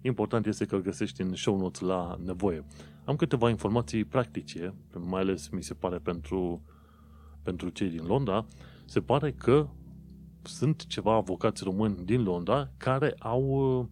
[0.07, 2.65] Important este că îl găsești în show notes la nevoie.
[3.05, 6.63] Am câteva informații practice, mai ales mi se pare pentru
[7.43, 8.47] pentru cei din Londra,
[8.85, 9.69] se pare că
[10.43, 13.91] sunt ceva avocați români din Londra care au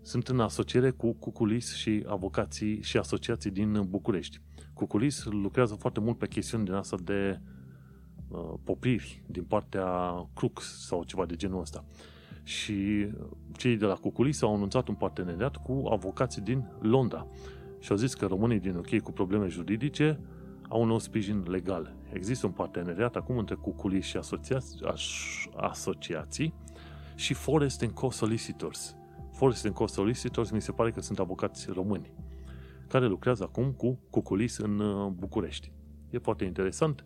[0.00, 4.40] sunt în asociere cu Cuculis și avocații și asociații din București.
[4.74, 7.40] Cuculis lucrează foarte mult pe chestiuni din asta de
[8.28, 9.88] uh, popriri din partea
[10.34, 11.84] Crux sau ceva de genul ăsta.
[12.42, 13.08] Și
[13.56, 17.26] cei de la Cuculis au anunțat un parteneriat cu avocații din Londra
[17.78, 20.20] și au zis că românii din UK cu probleme juridice
[20.68, 21.94] au un nou sprijin legal.
[22.12, 24.76] Există un parteneriat acum între Cuculis și asociați,
[25.56, 26.54] asociații
[27.14, 28.96] și Forest Co Solicitors.
[29.32, 32.12] Forest Co Solicitors mi se pare că sunt avocați români
[32.92, 35.72] care lucrează acum cu Cuculis în uh, București.
[36.10, 37.04] E foarte interesant.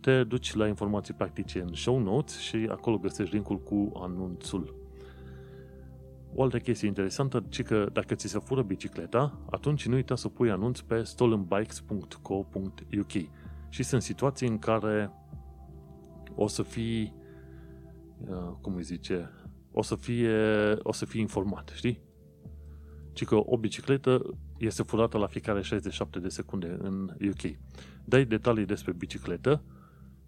[0.00, 4.74] Te duci la informații practice în show notes și acolo găsești linkul cu anunțul.
[6.34, 10.28] O altă chestie interesantă, ci că dacă ți se fură bicicleta, atunci nu uita să
[10.28, 13.12] pui anunț pe stolenbikes.co.uk
[13.68, 15.10] și sunt situații în care
[16.34, 17.14] o să fii,
[18.28, 19.30] uh, cum îi zice,
[19.72, 20.38] o să fie,
[20.82, 22.00] o să fii informat, știi?
[23.12, 27.58] Ci că o bicicletă este furată la fiecare 67 de secunde în UK.
[28.04, 29.62] Dai detalii despre bicicletă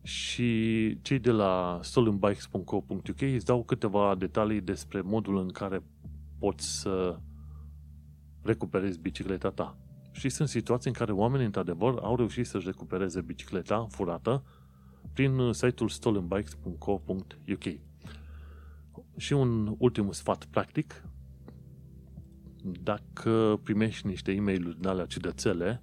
[0.03, 5.83] și cei de la stolenbikes.co.uk îți dau câteva detalii despre modul în care
[6.39, 7.19] poți să
[8.43, 9.79] recuperezi bicicleta ta.
[10.13, 14.45] Și sunt situații în care oamenii, într-adevăr, au reușit să-și recupereze bicicleta furată
[15.13, 17.65] prin site-ul stolenbikes.co.uk.
[19.17, 21.05] Și un ultim sfat practic,
[22.83, 25.83] dacă primești niște e mail din alea ciudățele,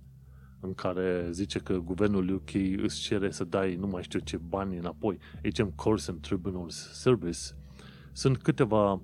[0.66, 4.78] în care zice că guvernul UK îți cere să dai nu mai știu ce bani
[4.78, 7.40] înapoi, zicem Course and Tribunals Service,
[8.12, 9.02] sunt câteva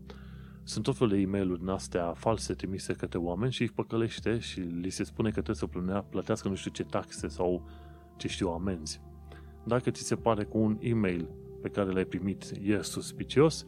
[0.63, 4.39] sunt tot felul de e mail din astea false trimise către oameni și îi păcălește
[4.39, 7.69] și li se spune că trebuie să plănea, plătească nu știu ce taxe sau
[8.17, 9.01] ce știu amenzi.
[9.63, 11.29] Dacă ți se pare că un e-mail
[11.61, 13.63] pe care l-ai primit e suspicios,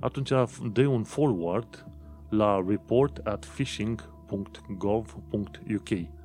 [0.00, 0.30] atunci
[0.72, 1.86] dă un forward
[2.28, 6.19] la report at phishing.gov.uk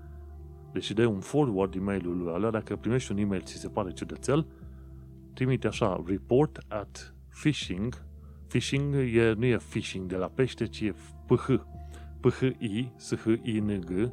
[0.76, 4.48] deci dai un forward e-mailul lui ăla, dacă primești un e-mail ți se pare ciudățel,
[5.34, 8.04] trimite așa, report at phishing
[8.48, 11.60] Phishing e, nu e phishing de la pește, ci e ph.
[12.22, 14.12] phi, s-h-i-n-g,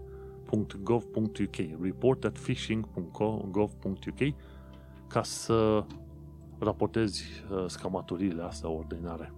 [0.82, 4.34] .gov.uk report at phishing.gov.uk
[5.08, 5.84] ca să
[6.58, 9.32] raportezi uh, scamatoriile astea ordinare.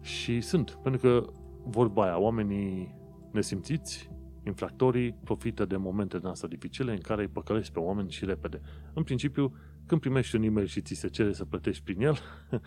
[0.00, 1.24] Și sunt, pentru că
[1.64, 2.94] vorba aia, oamenii
[3.30, 4.10] nesimțiți,
[4.46, 8.60] infractorii, profită de momente din astea dificile în care îi păcălești pe oameni și repede.
[8.92, 9.54] În principiu,
[9.86, 12.18] când primești un e-mail și ți se cere să plătești prin el,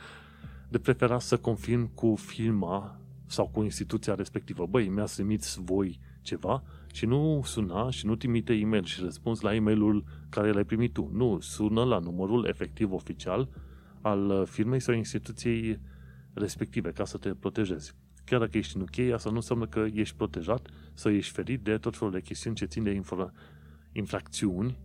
[0.71, 4.65] de preferat să confirm cu firma sau cu instituția respectivă.
[4.65, 6.63] Băi, mi-ați trimis voi ceva
[6.93, 11.09] și nu suna și nu trimite e-mail și răspuns la e-mailul care l-ai primit tu.
[11.13, 13.49] Nu, sună la numărul efectiv oficial
[14.01, 15.79] al firmei sau instituției
[16.33, 17.95] respective ca să te protejezi.
[18.27, 21.77] Chiar dacă ești în UK, asta nu înseamnă că ești protejat sau ești ferit de
[21.77, 23.31] tot felul de chestiuni ce țin de infra-
[23.91, 24.77] infracțiuni,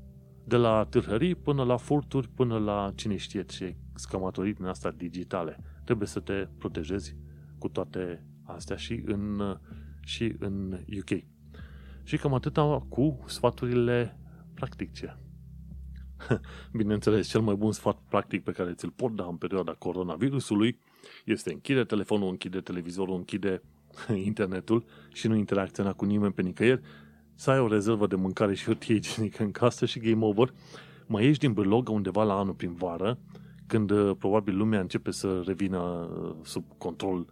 [0.44, 5.58] de la târhării până la furturi, până la cine știe ce scamatorii din asta digitale.
[5.84, 7.16] Trebuie să te protejezi
[7.58, 9.56] cu toate astea și în,
[10.00, 11.22] și în UK.
[12.02, 14.18] Și cam atâta cu sfaturile
[14.54, 15.18] practice.
[16.78, 20.78] Bineînțeles, cel mai bun sfat practic pe care ți-l pot da în perioada coronavirusului
[21.24, 23.62] este închide telefonul, închide televizorul, închide
[24.24, 26.80] internetul și nu interacționa cu nimeni pe nicăieri,
[27.34, 30.52] să ai o rezervă de mâncare și hârtie igienică în casă și game over.
[31.06, 33.18] Mai ieși din bârlogă undeva la anul prin vară,
[33.66, 37.26] când uh, probabil lumea începe să revină uh, sub control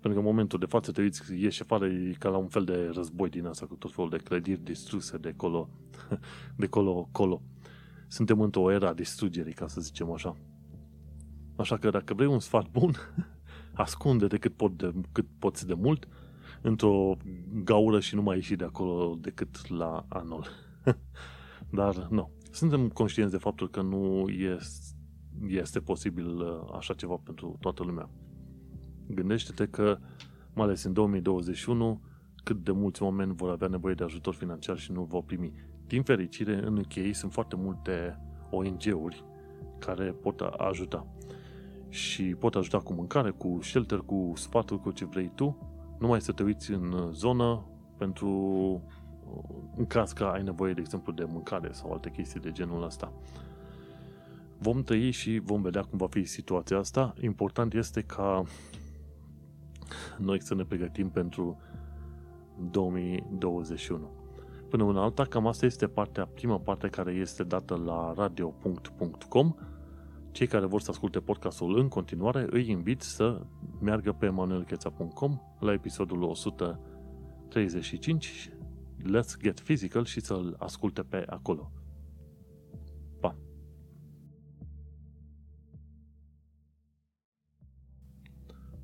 [0.00, 2.64] pentru că în momentul de față te uiți, ieși afară, e ca la un fel
[2.64, 5.68] de război din asta, cu tot felul de clădiri distruse de colo,
[6.56, 7.42] de colo, colo.
[8.08, 10.36] Suntem într-o era distrugerii, ca să zicem așa.
[11.56, 12.94] Așa că dacă vrei un sfat bun,
[13.74, 16.08] ascunde-te cât, pot de, cât poți de mult
[16.62, 17.16] într-o
[17.64, 20.46] gaură și nu mai ieși de acolo decât la anul.
[21.78, 22.30] Dar nu.
[22.50, 24.96] Suntem conștienți de faptul că nu este,
[25.48, 28.10] este posibil uh, așa ceva pentru toată lumea.
[29.06, 29.98] Gândește-te că,
[30.54, 32.00] mai ales în 2021,
[32.44, 35.52] cât de mulți oameni vor avea nevoie de ajutor financiar și nu vor primi.
[35.86, 38.18] Din fericire, în UK sunt foarte multe
[38.50, 39.24] ONG-uri
[39.78, 41.06] care pot ajuta.
[41.90, 45.56] Și pot ajuta cu mâncare, cu shelter, cu sfaturi, cu ce vrei tu.
[45.98, 47.64] Numai să te uiți în zonă
[47.96, 48.28] pentru
[49.76, 53.12] în caz că ai nevoie, de exemplu, de mâncare sau alte chestii de genul ăsta.
[54.58, 57.14] Vom trăi și vom vedea cum va fi situația asta.
[57.20, 58.42] Important este ca
[60.18, 61.60] noi să ne pregătim pentru
[62.70, 64.10] 2021.
[64.68, 69.54] Până una alta, cam asta este partea, prima parte care este dată la radio.com.
[70.32, 73.46] Cei care vor să asculte podcastul în continuare, îi invit să
[73.80, 78.50] meargă pe manuelcheța.com la episodul 135
[79.02, 81.72] Let's Get Physical și să-l asculte pe acolo.
[83.20, 83.36] Pa!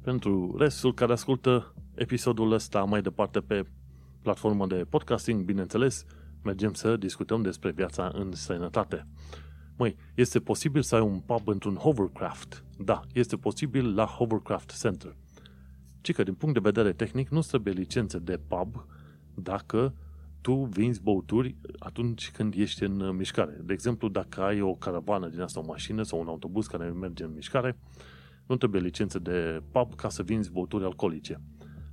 [0.00, 3.66] Pentru restul care ascultă episodul ăsta mai departe pe
[4.22, 6.04] platformă de podcasting, bineînțeles,
[6.42, 9.06] mergem să discutăm despre viața în sănătate.
[9.76, 12.64] Măi, este posibil să ai un pub într-un hovercraft?
[12.78, 15.16] Da, este posibil la Hovercraft Center.
[16.00, 18.86] Ci că din punct de vedere tehnic nu trebuie licențe de pub
[19.34, 19.94] dacă
[20.40, 23.60] tu vinzi băuturi atunci când ești în mișcare.
[23.64, 27.24] De exemplu, dacă ai o caravană din asta, o mașină sau un autobuz care merge
[27.24, 27.78] în mișcare,
[28.46, 31.40] nu trebuie licențe de pub ca să vinzi băuturi alcoolice.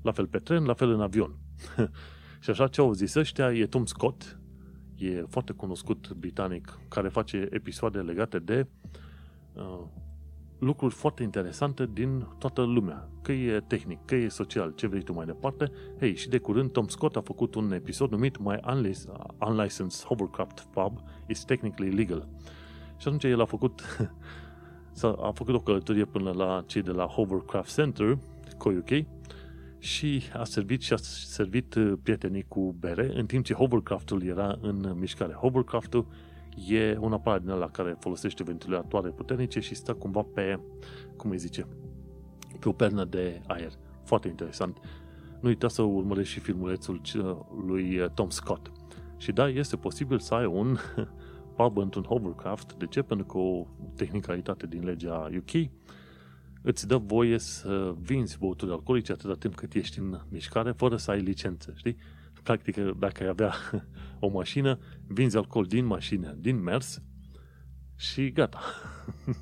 [0.01, 1.37] La fel pe tren, la fel în avion.
[2.43, 4.39] Și așa ce au zis ăștia e Tom Scott,
[5.05, 8.67] e foarte cunoscut britanic, care face episoade legate de
[9.53, 9.83] uh,
[10.59, 13.09] lucruri foarte interesante din toată lumea.
[13.21, 15.71] Că e tehnic, că e social, ce vrei tu mai departe.
[15.99, 18.59] Hei, și de curând Tom Scott a făcut un episod numit My
[19.47, 22.27] Unlicensed Hovercraft Pub is Technically Legal.
[22.97, 23.81] Și atunci el a făcut
[25.27, 28.17] a făcut o călătorie până la cei de la Hovercraft Center,
[28.57, 28.89] COUK,
[29.83, 34.57] și a servit și a servit uh, prietenii cu bere, în timp ce hovercraft-ul era
[34.61, 35.33] în mișcare.
[35.33, 36.07] Hovercraft-ul
[36.67, 40.59] e un aparat din ăla care folosește ventilatoare puternice și stă cumva pe,
[41.17, 41.67] cum îi zice,
[42.59, 43.71] pe o pernă de aer.
[44.03, 44.77] Foarte interesant.
[45.41, 47.01] Nu uita să urmărești și filmulețul
[47.65, 48.71] lui uh, Tom Scott.
[49.17, 50.77] Și da, este posibil să ai un
[51.55, 52.73] pub într-un hovercraft.
[52.73, 53.01] De ce?
[53.01, 55.69] Pentru că o tehnicalitate din legea UK
[56.63, 61.11] îți dă voie să vinzi băuturi alcoolice atâta timp cât ești în mișcare, fără să
[61.11, 61.97] ai licență, știi?
[62.43, 63.53] Practic, dacă ai avea
[64.19, 67.01] o mașină, vinzi alcool din mașină, din mers
[67.95, 68.59] și gata.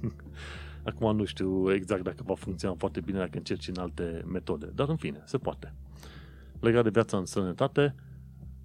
[0.83, 4.89] Acum nu știu exact dacă va funcționa foarte bine dacă încerci în alte metode, dar
[4.89, 5.73] în fine, se poate.
[6.59, 7.95] Legat de viața în sănătate,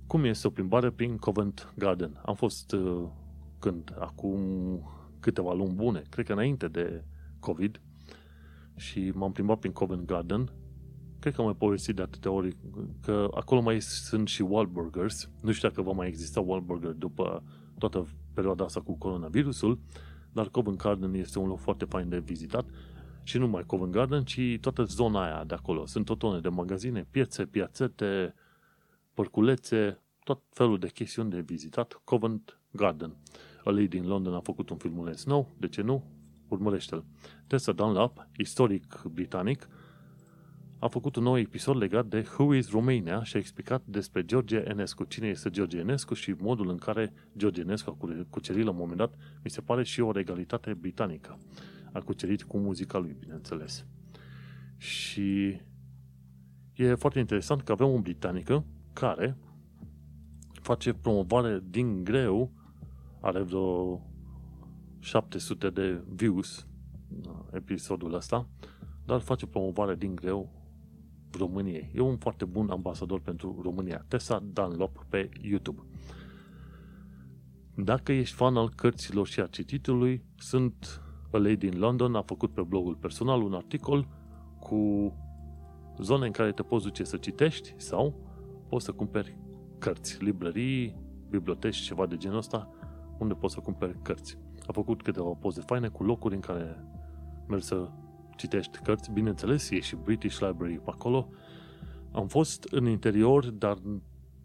[0.07, 2.21] cum este o plimbare prin Covent Garden?
[2.25, 3.09] Am fost uh,
[3.59, 4.40] când, acum
[5.21, 7.05] câteva luni bune, cred că înainte de
[7.38, 7.81] COVID,
[8.76, 10.52] și m-am plimbat prin Covent Garden.
[11.18, 12.56] Cred că am mai povestit de atâtea ori
[13.02, 15.30] că acolo mai sunt și Wahlburgers.
[15.40, 17.42] Nu știu dacă va mai exista Wahlburger după
[17.78, 19.78] toată perioada asta cu coronavirusul,
[20.32, 22.68] dar Covent Garden este un loc foarte fain de vizitat
[23.22, 25.86] și nu numai Covent Garden, ci toată zona aia de acolo.
[25.86, 28.34] Sunt tot tone de magazine, piețe, piațete,
[29.14, 32.00] părculețe, tot felul de chestiuni de vizitat.
[32.04, 33.16] Covent Garden.
[33.64, 36.04] A din London a făcut un filmuleț nou, de ce nu?
[36.48, 37.04] Urmărește-l.
[37.46, 39.68] Tessa Dunlap, istoric britanic,
[40.78, 44.56] a făcut un nou episod legat de Who is Romania și a explicat despre George
[44.56, 48.76] Enescu, cine este George Enescu și modul în care George Enescu a cucerit la un
[48.76, 51.38] moment dat, mi se pare și o regalitate britanică.
[51.92, 53.87] A cucerit cu muzica lui, bineînțeles.
[54.76, 55.61] Și
[56.74, 59.37] e foarte interesant că avem un britanică care
[60.52, 62.52] face promovare din greu,
[63.20, 64.00] are vreo
[65.07, 66.66] 700 de views
[67.53, 68.49] episodul ăsta,
[69.05, 70.51] dar face promovare din greu
[71.38, 71.90] României.
[71.95, 74.05] E un foarte bun ambasador pentru România.
[74.09, 75.83] Tessa Dunlop pe YouTube.
[77.75, 82.53] Dacă ești fan al cărților și a cititului, sunt A Lady in London a făcut
[82.53, 84.09] pe blogul personal un articol
[84.61, 85.12] cu
[85.99, 88.14] zone în care te poți duce să citești sau
[88.69, 89.38] poți să cumperi
[89.79, 90.97] cărți, librării,
[91.31, 92.71] biblioteci, ceva de genul ăsta,
[93.19, 94.38] unde poți să cumperi cărți.
[94.66, 96.85] A făcut câteva poze faine cu locuri în care
[97.48, 97.88] mergi să
[98.37, 99.11] citești cărți.
[99.11, 101.29] Bineînțeles, e și British Library pe acolo.
[102.12, 103.79] Am fost în interior, dar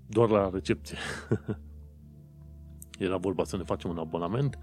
[0.07, 0.97] doar la recepție.
[2.99, 4.59] Era vorba să ne facem un abonament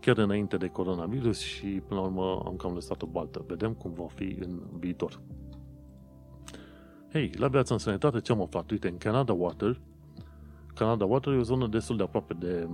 [0.00, 3.44] chiar înainte de coronavirus și până la urmă am cam lăsat o baltă.
[3.46, 5.20] Vedem cum va fi în viitor.
[7.12, 8.70] Hei, la viața în sănătate ce am aflat?
[8.70, 9.80] Uite, în Canada Water,
[10.74, 12.68] Canada Water e o zonă destul de aproape de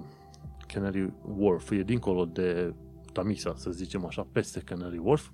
[0.72, 2.74] Canary Wharf, e dincolo de
[3.12, 5.30] Tamisa, să zicem așa, peste Canary Wharf,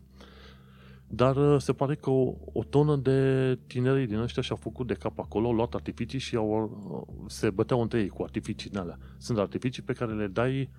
[1.07, 4.95] dar uh, se pare că o, o tonă de tineri din ăștia și-au făcut de
[4.95, 6.81] cap acolo, au luat artificii și au,
[7.19, 8.99] uh, se băteau între ei cu artificii din alea.
[9.19, 10.71] Sunt artificii pe care le dai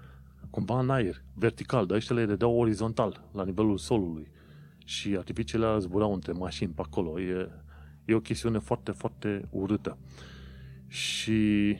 [0.49, 4.31] cumva în aer, vertical, dar ăștia le dau orizontal, la nivelul solului.
[4.85, 7.19] Și artificiile zburau între mașini pe acolo.
[7.19, 7.49] E,
[8.05, 9.97] e o chestiune foarte, foarte urâtă.
[10.87, 11.75] Și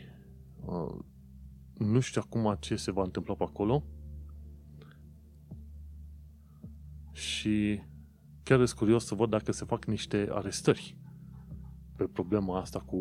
[0.66, 0.96] uh,
[1.78, 3.84] nu știu acum ce se va întâmpla pe acolo.
[7.12, 7.82] Și
[8.44, 10.98] chiar sunt curios să văd dacă se fac niște arestări
[11.96, 12.98] pe problema asta cu,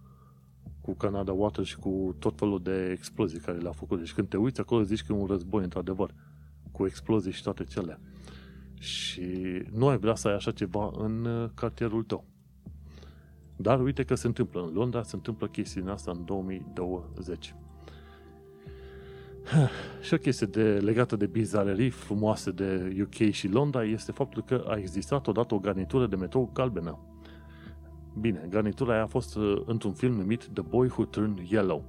[0.84, 3.98] cu Canada Water și cu tot felul de explozii care le-a făcut.
[3.98, 6.14] Deci când te uiți acolo zici că e un război într-adevăr
[6.72, 8.00] cu explozii și toate cele.
[8.74, 12.24] Și nu ai vrea să ai așa ceva în uh, cartierul tău.
[13.56, 17.54] Dar uite că se întâmplă în Londra, se întâmplă chestia asta în 2020.
[20.00, 24.64] Și o chestie de, legată de bizarerii frumoase de UK și Londra este faptul că
[24.68, 26.98] a existat odată o garnitură de metrou galbenă.
[28.20, 31.84] Bine, garnitura aia a fost uh, într-un film numit The Boy Who Turned Yellow.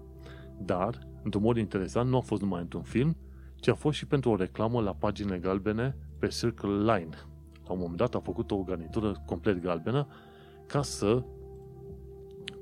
[0.57, 3.15] Dar, într-un mod interesant, nu a fost numai într-un film,
[3.55, 7.09] ci a fost și pentru o reclamă la paginile galbene pe Circle Line.
[7.65, 10.07] La un moment dat a făcut o garnitură complet galbenă
[10.65, 11.23] ca să,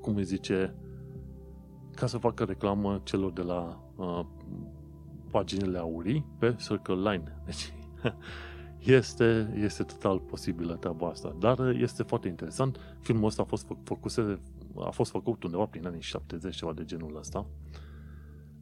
[0.01, 0.75] cum îi zice,
[1.95, 4.25] ca să facă reclamă celor de la uh,
[5.31, 7.41] paginile aurii pe Circle Line.
[7.45, 7.73] Deci
[8.97, 11.35] este, este total posibilă treaba asta.
[11.39, 12.79] Dar este foarte interesant.
[12.99, 14.39] Filmul ăsta a fost, făcuse,
[14.77, 17.47] a fost făcut undeva prin anii 70, ceva de genul ăsta.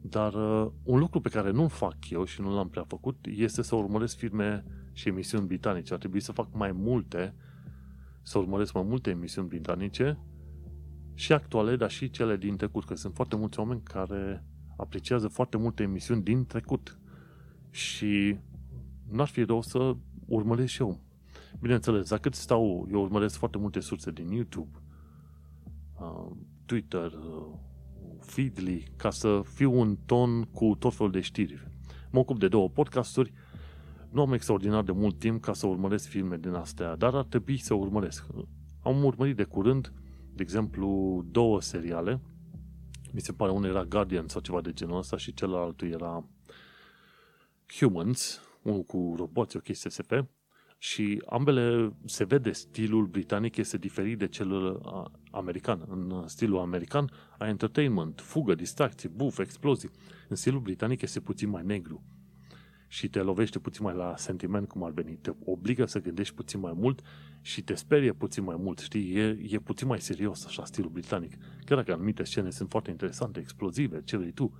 [0.00, 3.62] Dar uh, un lucru pe care nu-l fac eu și nu l-am prea făcut este
[3.62, 5.92] să urmăresc filme și emisiuni britanice.
[5.92, 7.34] Ar trebui să fac mai multe,
[8.22, 10.18] să urmăresc mai multe emisiuni britanice
[11.14, 14.44] și actuale, dar și cele din trecut, că sunt foarte mulți oameni care
[14.78, 16.98] apreciază foarte multe emisiuni din trecut.
[17.70, 18.38] Și
[19.10, 21.00] n-ar fi rău să urmăresc și eu.
[21.60, 24.78] Bineînțeles, dacă stau, eu urmăresc foarte multe surse din YouTube,
[26.00, 26.30] uh,
[26.64, 27.54] Twitter, uh,
[28.20, 31.68] Feedly, ca să fiu un ton cu tot felul de știri.
[32.10, 33.32] Mă ocup de două podcasturi,
[34.10, 37.56] nu am extraordinar de mult timp ca să urmăresc filme din astea, dar ar trebui
[37.56, 38.26] să urmăresc.
[38.82, 39.92] Am urmărit de curând,
[40.34, 42.20] de exemplu, două seriale,
[43.12, 46.24] mi se pare unul era Guardian sau ceva de genul ăsta și celălalt era
[47.78, 50.12] Humans, unul cu roboți, o chestie SF,
[50.78, 54.80] și ambele se vede stilul britanic este diferit de cel
[55.30, 55.84] american.
[55.88, 59.90] În stilul american ai entertainment, fugă, distracție, buf, explozii.
[60.28, 62.02] În stilul britanic este puțin mai negru
[62.88, 65.16] și te lovește puțin mai la sentiment cum ar veni.
[65.16, 67.02] Te obligă să gândești puțin mai mult
[67.40, 68.78] și te sperie puțin mai mult.
[68.78, 71.32] Știi, e, e puțin mai serios așa stilul britanic.
[71.64, 74.52] Chiar dacă anumite scene sunt foarte interesante, explozive, ce vrei tu,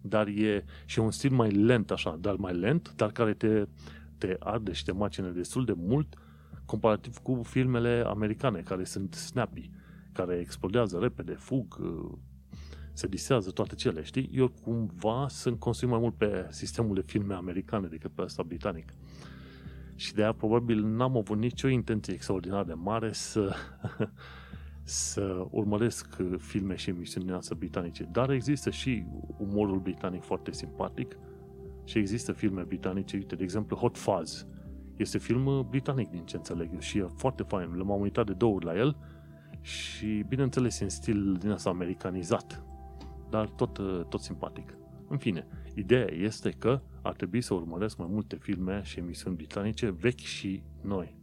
[0.00, 3.66] dar e și un stil mai lent așa, dar mai lent, dar care te,
[4.18, 6.16] te arde și te macine destul de mult
[6.64, 9.70] comparativ cu filmele americane care sunt snappy,
[10.12, 11.80] care explodează repede, fug,
[12.92, 14.30] se disează toate cele, știi?
[14.32, 18.92] Eu cumva sunt construit mai mult pe sistemul de filme americane decât pe ăsta britanic.
[19.94, 23.54] Și de aia probabil n-am avut nicio intenție extraordinar de mare să,
[24.82, 28.08] să urmăresc filme și emisiuni noastre britanice.
[28.12, 29.04] Dar există și
[29.38, 31.16] umorul britanic foarte simpatic
[31.84, 34.46] și există filme britanice, uite, de exemplu Hot Fuzz.
[34.96, 37.74] Este film britanic din ce înțeleg eu și e foarte fain.
[37.74, 38.96] L-am uitat de două ori la el
[39.60, 42.62] și bineînțeles în stil din asta americanizat
[43.32, 44.76] dar tot, uh, tot simpatic.
[45.08, 49.90] În fine, ideea este că ar trebui să urmăresc mai multe filme și emisiuni britanice
[49.90, 51.16] vechi și noi.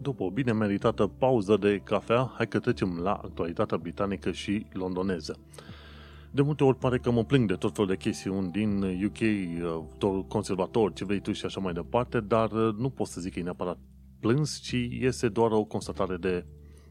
[0.00, 5.38] După o bine meritată pauză de cafea, hai că trecem la actualitatea britanică și londoneză.
[6.30, 9.18] De multe ori pare că mă plâng de tot felul de chestiuni din UK,
[10.02, 13.32] uh, conservator, ce vrei tu și așa mai departe, dar uh, nu pot să zic
[13.32, 13.78] că e neapărat
[14.20, 16.46] plâns, ci este doar o constatare de,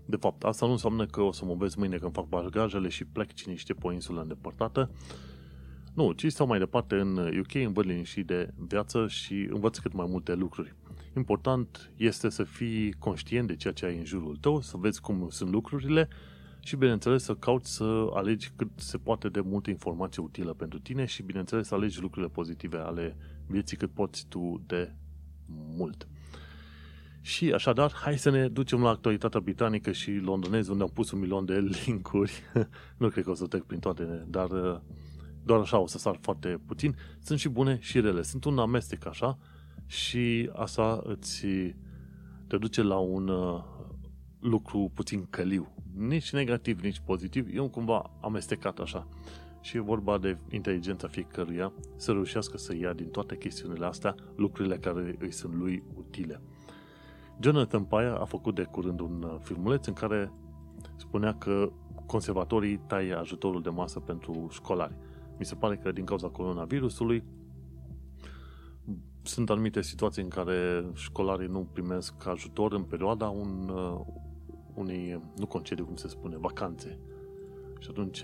[0.06, 0.44] de fapt.
[0.44, 3.56] Asta nu înseamnă că o să mă vezi mâine când fac bagajele și plec cine
[3.56, 4.92] știe pe o insulă îndepărtată.
[5.94, 10.06] Nu, ci stau mai departe în UK, învăț și de viață și învăț cât mai
[10.10, 10.76] multe lucruri.
[11.16, 15.28] Important este să fii conștient de ceea ce ai în jurul tău, să vezi cum
[15.30, 16.08] sunt lucrurile
[16.60, 21.06] și, bineînțeles, să cauți să alegi cât se poate de multe informații utile pentru tine
[21.06, 23.18] și, bineînțeles, să alegi lucrurile pozitive ale
[23.48, 24.94] vieții cât poți tu de
[25.76, 26.08] mult.
[27.28, 31.20] Și așadar, hai să ne ducem la actualitatea britanică și londoneză, unde am pus un
[31.20, 32.42] milion de linkuri.
[32.98, 34.80] nu cred că o să trec prin toate, dar uh,
[35.44, 36.96] doar așa o să sar foarte puțin.
[37.20, 38.22] Sunt și bune și rele.
[38.22, 39.38] Sunt un amestec așa
[39.86, 41.46] și asta îți
[42.48, 43.64] te duce la un uh,
[44.40, 45.74] lucru puțin căliu.
[45.96, 47.48] Nici negativ, nici pozitiv.
[47.56, 49.08] Eu cumva amestecat așa.
[49.62, 54.78] Și e vorba de inteligența fiecăruia să reușească să ia din toate chestiunile astea lucrurile
[54.78, 56.42] care îi sunt lui utile.
[57.40, 60.32] Jonathan Pye a făcut de curând un uh, filmuleț în care
[60.96, 61.72] spunea că
[62.06, 64.96] conservatorii taie ajutorul de masă pentru școlari.
[65.40, 67.24] Mi se pare că din cauza coronavirusului
[69.22, 74.00] sunt anumite situații în care școlarii nu primesc ajutor în perioada un, uh,
[74.74, 77.00] unei, nu concediu, cum se spune, vacanțe.
[77.80, 78.24] Și atunci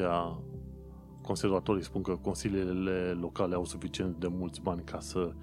[1.22, 5.34] conservatorii spun că consiliile locale au suficient de mulți bani ca să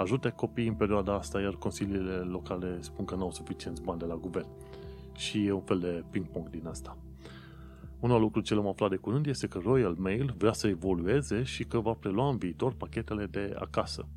[0.00, 4.04] ajute copiii în perioada asta, iar consiliile locale spun că nu au suficienți bani de
[4.04, 4.48] la guvern.
[5.16, 6.98] Și e un fel de ping-pong din asta.
[8.00, 11.42] Un alt lucru ce l-am aflat de curând este că Royal Mail vrea să evolueze
[11.42, 14.08] și că va prelua în viitor pachetele de acasă.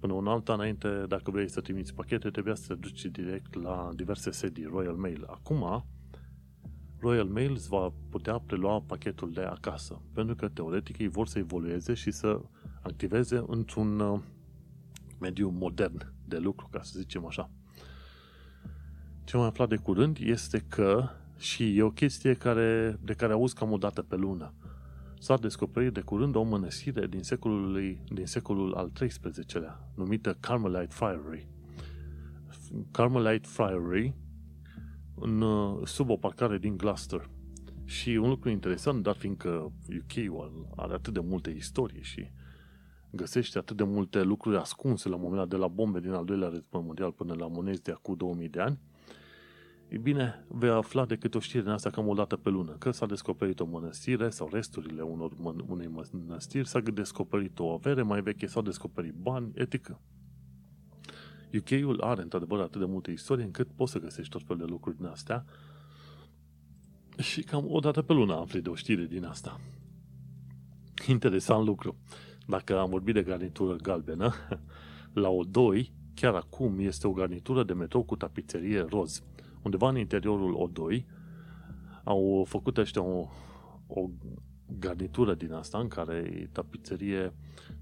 [0.00, 3.88] Până un alt înainte, dacă vrei să trimiți pachete, trebuia să te duci direct la
[3.94, 5.24] diverse sedii Royal Mail.
[5.26, 5.84] Acum,
[6.98, 11.38] Royal Mail îți va putea prelua pachetul de acasă, pentru că teoretic ei vor să
[11.38, 12.40] evolueze și să
[12.82, 14.20] activeze într-un uh,
[15.24, 17.50] mediu modern de lucru, ca să zicem așa.
[19.24, 21.08] Ce mai aflat de curând este că
[21.38, 24.52] și e o chestie care, de care auzi cam o dată pe lună.
[25.18, 31.48] S-a descoperit de curând o mănăstire din secolul, din secolul al XIII-lea, numită Carmelite Friary.
[32.90, 34.14] Carmelite Friary,
[35.14, 35.44] în,
[35.84, 37.28] sub o parcare din Gloucester.
[37.84, 42.30] Și un lucru interesant, dar fiindcă UK-ul are atât de multe istorie și
[43.14, 46.82] găsește atât de multe lucruri ascunse la momentul de la bombe din al doilea război
[46.84, 48.78] mondial până la monezi de acum 2000 de ani,
[49.88, 52.72] e bine, vei afla de câte o știre din asta cam o dată pe lună,
[52.78, 58.02] că s-a descoperit o mănăstire sau resturile unor mân- unei mănăstiri, s-a descoperit o avere
[58.02, 60.00] mai veche, s-au descoperit bani, etică.
[61.58, 64.96] UK-ul are într-adevăr atât de multe istorie încât poți să găsești tot fel de lucruri
[64.96, 65.44] din astea
[67.18, 69.60] și cam o dată pe lună afli de o știre din asta.
[71.08, 71.96] Interesant lucru.
[72.46, 74.32] Dacă am vorbit de garnitură galbenă,
[75.22, 79.22] la O2, chiar acum este o garnitură de metrou cu tapiserie roz.
[79.62, 81.04] Undeva în interiorul O2
[82.04, 83.28] au făcut ăștia o,
[83.86, 84.10] o
[84.78, 87.32] garnitură din asta în care tapiserie,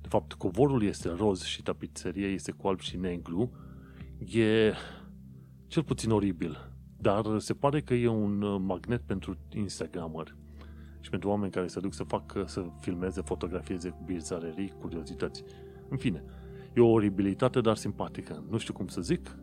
[0.01, 3.53] de fapt covorul este roz și tapiserie este cu alb și negru,
[4.19, 4.73] e
[5.67, 6.71] cel puțin oribil.
[6.99, 10.35] Dar se pare că e un magnet pentru Instagramer
[11.03, 15.45] și pentru oameni care se duc să facă, să filmeze, fotografieze bizarării, curiozități.
[15.89, 16.25] În fine,
[16.75, 18.45] e o oribilitate, dar simpatică.
[18.51, 19.37] Nu știu cum să zic,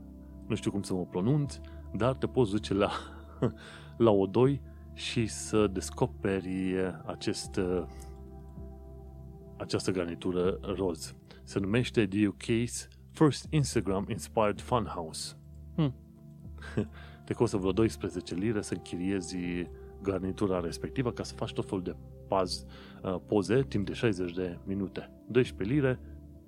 [0.48, 1.60] nu știu cum să mă pronunț,
[1.94, 2.92] dar te poți duce la,
[4.06, 4.60] la O2
[4.94, 7.60] și să descoperi acest,
[9.58, 11.16] această garnitură roz.
[11.44, 15.38] Se numește The UK's First Instagram Inspired Funhouse.
[15.76, 15.94] Hm.
[17.26, 19.38] Te costă vreo 12 lire să închiriezi
[20.02, 21.96] garnitura respectivă ca să faci tot felul de
[22.28, 22.66] paz,
[23.04, 25.12] uh, poze timp de 60 de minute.
[25.28, 26.00] 12 lire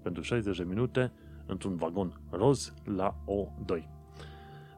[0.02, 1.12] pentru 60 de minute
[1.45, 3.89] într-un vagon roz la O2.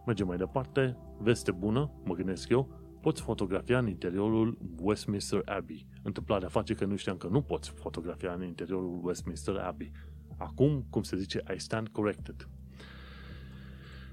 [0.06, 2.68] Mergem mai departe, veste bună, mă gândesc eu,
[3.02, 5.88] poți fotografia în interiorul Westminster Abbey.
[6.04, 9.92] Întâmplarea face că nu știam că nu poți fotografia în interiorul Westminster Abbey.
[10.38, 12.48] Acum, cum se zice, I stand corrected.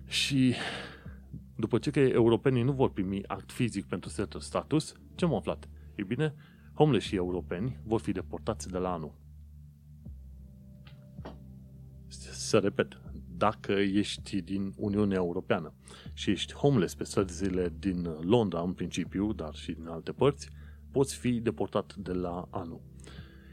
[0.07, 0.55] Și
[1.61, 5.69] după ce că europenii nu vor primi act fizic pentru certul status, ce am aflat?
[5.95, 6.35] Ei bine,
[6.75, 9.15] homeless și europeni vor fi deportați de la anul.
[12.33, 13.01] Să repet,
[13.37, 15.75] dacă ești din Uniunea Europeană
[16.13, 20.49] și ești homeless pe străzile din Londra în principiu, dar și din alte părți,
[20.91, 22.81] poți fi deportat de la anul.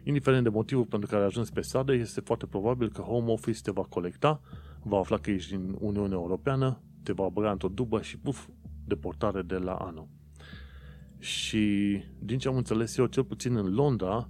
[0.04, 3.62] Indiferent de motivul pentru care ai ajuns pe stradă, este foarte probabil că Home Office
[3.62, 4.42] te va colecta,
[4.84, 8.48] va afla că ești din Uniunea Europeană te va băga într-o dubă și puf,
[8.86, 10.08] deportare de la anul.
[11.20, 14.30] Și din ce am înțeles eu, cel puțin în Londra,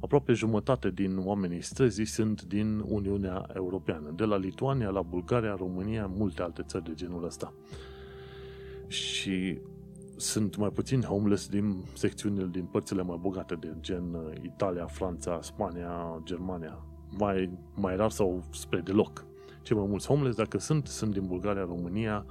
[0.00, 6.06] aproape jumătate din oamenii străzii sunt din Uniunea Europeană, de la Lituania la Bulgaria, România,
[6.06, 7.52] multe alte țări de genul ăsta.
[8.86, 9.58] Și
[10.16, 15.38] sunt mai puțin homeless din secțiunile din părțile mai bogate, de gen uh, Italia, Franța,
[15.42, 16.84] Spania, Germania.
[17.18, 19.26] Mai, mai rar sau spre deloc.
[19.66, 22.26] Cei mai mulți homeless, dacă sunt, sunt din Bulgaria, România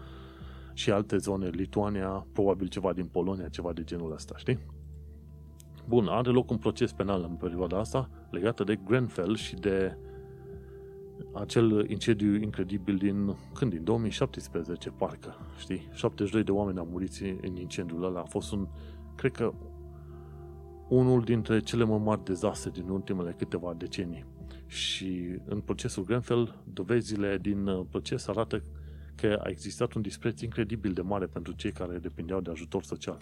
[0.73, 4.59] și alte zone, Lituania, probabil ceva din Polonia, ceva de genul ăsta, știi?
[5.87, 9.97] Bun, are loc un proces penal în perioada asta legată de Grenfell și de
[11.33, 13.71] acel incendiu incredibil din, când?
[13.71, 15.89] Din 2017, parcă, știi?
[15.91, 17.11] 72 de oameni au murit
[17.41, 18.19] în incendiul ăla.
[18.19, 18.67] A fost un,
[19.15, 19.53] cred că,
[20.89, 24.25] unul dintre cele mai mari dezastre din ultimele câteva decenii.
[24.67, 28.63] Și în procesul Grenfell, dovezile din uh, proces arată
[29.15, 33.17] că a existat un dispreț incredibil de mare pentru cei care depindeau de ajutor social.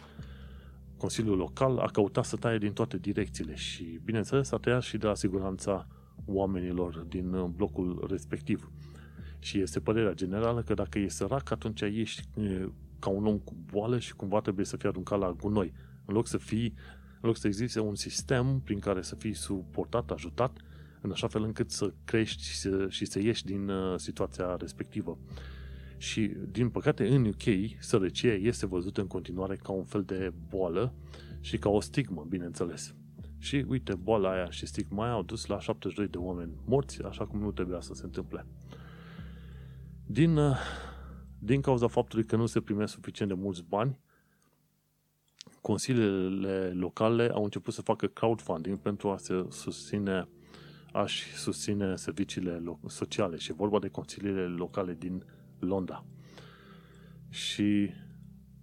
[0.98, 5.08] Consiliul local a căutat să taie din toate direcțiile și, bineînțeles, a tăiat și de
[5.08, 5.88] la siguranța
[6.26, 8.72] oamenilor din uh, blocul respectiv.
[9.40, 12.24] Și este părerea generală că dacă e sărac, atunci ești
[13.00, 15.74] ca un om cu boală și cumva trebuie să fie aruncat la gunoi.
[16.06, 16.74] În loc să fii,
[17.22, 20.58] în loc să existe un sistem prin care să fii suportat, ajutat,
[21.04, 25.18] în așa fel încât să crești și să, și să ieși din uh, situația respectivă.
[25.98, 27.44] Și, din păcate, în UK,
[27.80, 30.94] sărăcia este văzută în continuare ca un fel de boală
[31.40, 32.96] și ca o stigmă, bineînțeles.
[33.38, 37.26] Și, uite, boala aia și stigma aia au dus la 72 de oameni morți, așa
[37.26, 38.46] cum nu trebuia să se întâmple.
[40.06, 40.58] Din, uh,
[41.40, 44.00] din cauza faptului că nu se primea suficient de mulți bani,
[45.62, 50.28] consiliile locale au început să facă crowdfunding pentru a se susține
[50.94, 55.24] aș susține serviciile sociale și vorba de consiliile locale din
[55.60, 56.06] Londra.
[57.30, 57.90] Și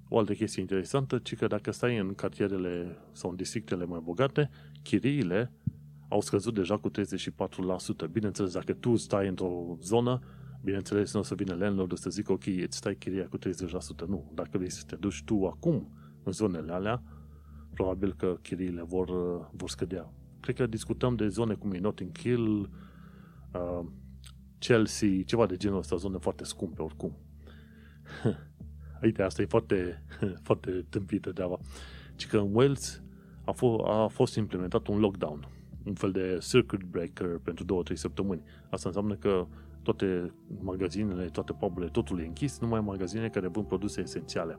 [0.09, 4.51] o altă chestie interesantă, ci că dacă stai în cartierele sau în districtele mai bogate,
[4.83, 5.53] chiriile
[6.09, 6.93] au scăzut deja cu 34%.
[8.13, 10.21] Bineînțeles, dacă tu stai într-o zonă,
[10.63, 13.41] bineînțeles, nu o să vină landlord să zică, ok, îți stai chiria cu 30%.
[14.07, 14.31] Nu.
[14.35, 15.89] Dacă vrei să te duci tu acum
[16.23, 17.03] în zonele alea,
[17.75, 19.11] probabil că chiriile vor,
[19.53, 20.13] vor scădea.
[20.41, 22.71] Cred că discutăm de zone cum e Notting Hill,
[23.53, 23.87] uh,
[24.59, 27.17] Chelsea, ceva de genul ăsta, zone foarte scumpe oricum.
[29.03, 30.05] Uite, asta e foarte,
[30.47, 31.59] foarte tâmpită deava.
[32.17, 33.03] Ci că în Wales
[33.45, 35.49] a, f- a fost implementat un lockdown,
[35.85, 38.43] un fel de circuit breaker pentru 2-3 săptămâni.
[38.71, 39.47] Asta înseamnă că
[39.83, 44.59] toate magazinele, toate puburile, totul e închis, numai magazine care vând produse esențiale.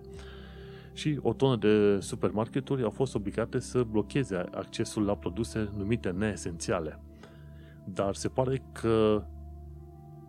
[0.93, 6.99] Și o tonă de supermarketuri au fost obligate să blocheze accesul la produse numite neesențiale.
[7.85, 9.23] Dar se pare că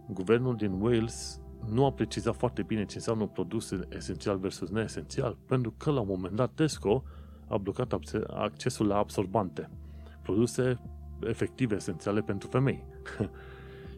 [0.08, 1.40] guvernul din Wales
[1.70, 6.06] nu a precizat foarte bine ce înseamnă produs esențial versus neesențial, pentru că la un
[6.08, 7.04] moment dat Tesco
[7.48, 7.94] a blocat
[8.28, 9.70] accesul la absorbante,
[10.22, 10.80] produse
[11.20, 12.84] efective esențiale pentru femei.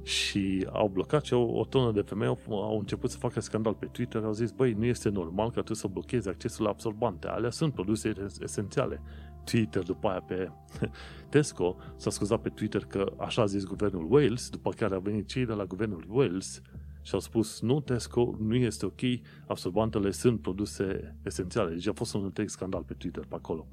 [0.05, 3.75] și au blocat și o, o tonă de femei au, au început să facă scandal
[3.75, 7.27] pe Twitter, au zis, băi, nu este normal că tu să blochezi accesul la absorbante,
[7.27, 9.03] alea sunt produse esențiale.
[9.45, 10.51] Twitter după aia pe
[11.31, 15.29] Tesco s-a scuzat pe Twitter că așa a zis guvernul Wales, după care a venit
[15.29, 16.63] cei de la guvernul Wales
[17.03, 19.01] și au spus nu, Tesco, nu este ok,
[19.47, 21.71] absorbantele sunt produse esențiale.
[21.71, 23.67] Deci a fost un întreg scandal pe Twitter pe acolo.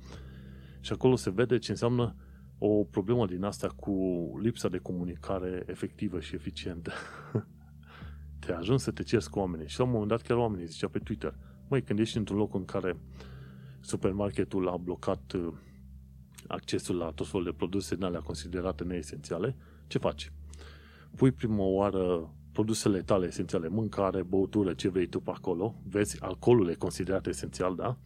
[0.79, 2.15] Și acolo se vede ce înseamnă
[2.64, 3.93] o problemă din asta cu
[4.41, 6.91] lipsa de comunicare efectivă și eficientă.
[8.45, 9.68] te ajuns să te ceri cu oamenii.
[9.68, 11.36] Și la un moment dat chiar oamenii zicea pe Twitter,
[11.70, 12.97] măi, când ești într-un loc în care
[13.80, 15.53] supermarketul a blocat uh,
[16.47, 19.55] accesul la tot felul de produse din alea considerate neesențiale,
[19.88, 20.32] ce faci?
[21.16, 26.70] Pui prima oară produsele tale esențiale, mâncare, băutură, ce vrei tu pe acolo, vezi, alcoolul
[26.70, 27.97] e considerat esențial, da?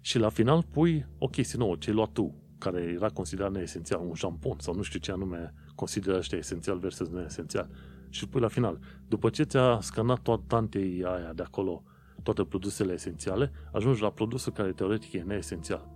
[0.00, 4.00] Și la final pui o chestie nouă, ce ai luat tu, care era considerat neesențial,
[4.00, 7.68] un șampon sau nu știu ce anume consideră ăștia esențial versus neesențial.
[8.08, 8.78] Și pui la final.
[9.08, 11.82] După ce ți-a scanat toată tantei aia de acolo,
[12.22, 15.88] toate produsele esențiale, ajungi la produsul care teoretic e neesențial.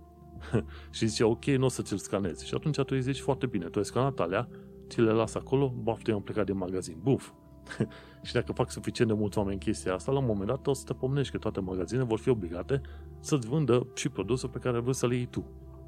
[0.95, 2.47] și zice, ok, nu o să ți-l scanezi.
[2.47, 4.47] Și atunci tu îi zici foarte bine, tu ai scanat alea,
[4.87, 6.97] ți le las acolo, baftă, eu am plecat din magazin.
[7.01, 7.31] Buf!
[8.23, 10.83] și dacă fac suficient de mulți oameni chestia asta, la un moment dat o să
[10.85, 12.81] te pomnești că toate magazinele vor fi obligate
[13.19, 15.45] să-ți vândă și produsul pe care vrei să-l iei tu.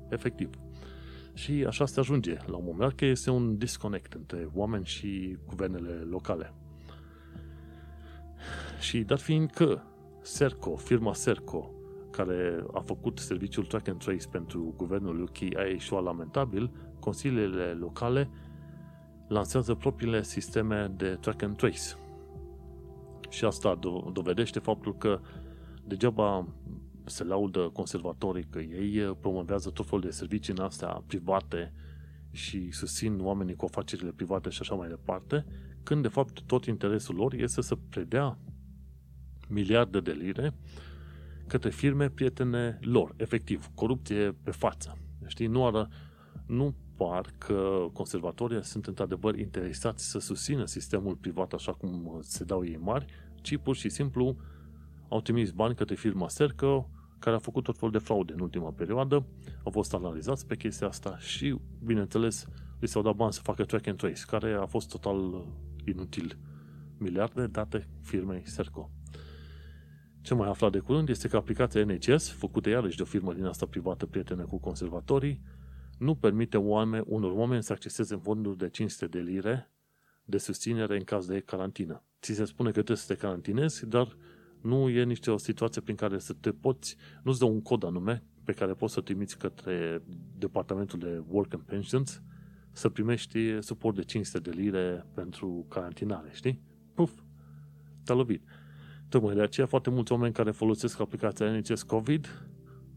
[0.10, 0.50] Efectiv.
[1.34, 5.38] Și așa se ajunge la un moment dat că este un disconnect între oameni și
[5.48, 6.54] guvernele locale.
[8.80, 9.82] Și dat fiind că
[10.22, 11.72] Serco, firma Serco,
[12.12, 18.30] care a făcut serviciul track and trace pentru guvernul UK, a ieșuat lamentabil, consiliile locale
[19.28, 21.82] lansează propriile sisteme de track and trace.
[23.30, 25.20] Și asta do- dovedește faptul că
[25.84, 26.48] degeaba
[27.06, 31.74] se laudă conservatorii că ei promovează tot felul de servicii în astea private
[32.32, 35.46] și susțin oamenii cu afacerile private și așa mai departe,
[35.84, 38.38] când de fapt tot interesul lor este să predea
[39.48, 40.54] miliarde de lire
[41.48, 44.98] către firme prietene lor, efectiv, corupție pe față.
[45.28, 45.90] Știi, nu, ară,
[46.46, 52.66] nu par că conservatorii sunt într-adevăr interesați să susțină sistemul privat așa cum se dau
[52.66, 53.06] ei mari,
[53.42, 54.36] ci pur și simplu
[55.10, 56.90] au trimis bani către firma Serco,
[57.20, 59.26] care a făcut tot felul de fraude în ultima perioadă,
[59.64, 62.48] au fost analizați pe chestia asta și, bineînțeles,
[62.80, 65.46] li s-au dat bani să facă track and trace, care a fost total
[65.86, 66.38] inutil.
[66.98, 68.90] Miliarde date firmei Serco.
[70.22, 73.46] Ce mai aflat de curând este că aplicația NHS, făcută iarăși de o firmă din
[73.46, 75.42] asta privată prietenă cu conservatorii,
[75.98, 79.70] nu permite oameni, unor oameni să acceseze fonduri de 500 de lire
[80.24, 82.04] de susținere în caz de carantină.
[82.22, 84.18] Ți se spune că trebuie să te carantinezi, dar
[84.66, 88.24] nu e nici o situație prin care să te poți, nu-ți dă un cod anume
[88.44, 90.02] pe care poți să trimiți către
[90.38, 92.22] departamentul de Work and Pensions
[92.72, 96.62] să primești suport de 500 de lire pentru carantinare, știi?
[96.94, 97.12] Puf!
[98.04, 98.44] Te-a lovit.
[99.10, 102.48] Tocmai de aceea foarte mulți oameni care folosesc aplicația NHS COVID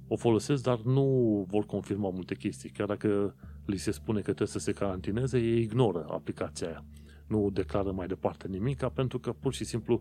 [0.09, 1.05] o folosesc, dar nu
[1.49, 2.71] vor confirma multe chestii.
[2.71, 6.85] Chiar dacă li se spune că trebuie să se carantineze, ei ignoră aplicația aia.
[7.27, 10.01] Nu declară mai departe nimic, pentru că pur și simplu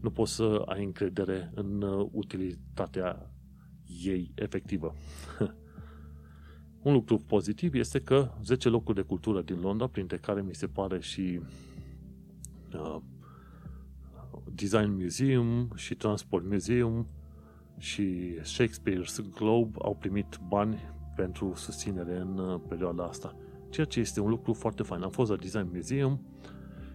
[0.00, 3.30] nu poți să ai încredere în uh, utilitatea
[4.04, 4.94] ei efectivă.
[6.82, 10.66] Un lucru pozitiv este că 10 locuri de cultură din Londra, printre care mi se
[10.66, 11.40] pare și
[12.74, 12.96] uh,
[14.54, 17.06] Design Museum și Transport Museum
[17.78, 20.78] și Shakespeare's Globe au primit bani
[21.16, 23.36] pentru susținere în uh, perioada asta.
[23.70, 25.02] Ceea ce este un lucru foarte fain.
[25.02, 26.20] Am fost la Design Museum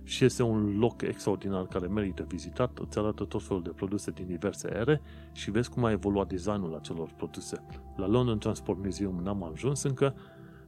[0.06, 2.78] și este un loc extraordinar care merită vizitat.
[2.78, 5.02] Îți arată tot felul de produse din diverse ere
[5.32, 7.66] și vezi cum a evoluat designul acelor produse.
[7.96, 10.16] La London Transport Museum n-am ajuns încă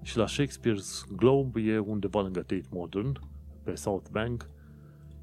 [0.01, 3.19] și la Shakespeare's Globe e undeva lângă Tate Modern,
[3.63, 4.49] pe South Bank,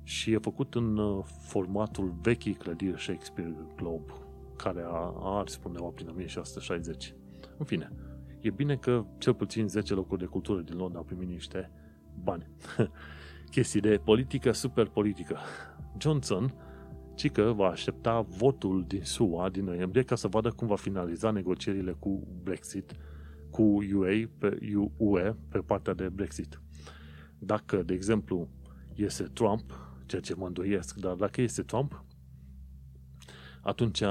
[0.03, 4.13] și e făcut în uh, formatul vechii clădiri Shakespeare Globe,
[4.57, 7.15] care a, a ars undeva prin 1660.
[7.59, 7.93] În fine,
[8.41, 11.71] e bine că cel puțin 10 locuri de cultură din Londra au primit niște
[12.23, 12.47] bani.
[13.55, 15.39] Chestii de politică, super politică.
[15.99, 16.55] Johnson,
[17.15, 21.31] ci că va aștepta votul din SUA din noiembrie ca să vadă cum va finaliza
[21.31, 22.93] negocierile cu Brexit,
[23.51, 24.59] cu UA pe,
[24.97, 26.61] UE pe partea de Brexit.
[27.39, 28.49] Dacă, de exemplu,
[28.95, 32.05] este Trump, ceea ce mă îndoiesc, dar dacă este Trump,
[33.61, 34.03] atunci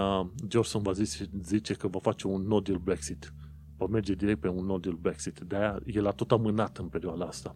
[0.49, 3.33] Johnson va zice, zice că va face un no deal Brexit.
[3.77, 5.39] Va merge direct pe un no deal Brexit.
[5.39, 7.55] De-aia el a tot amânat în perioada asta.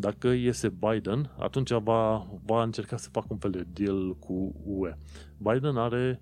[0.00, 4.96] Dacă iese Biden, atunci va, va încerca să facă un fel de deal cu UE.
[5.36, 6.20] Biden are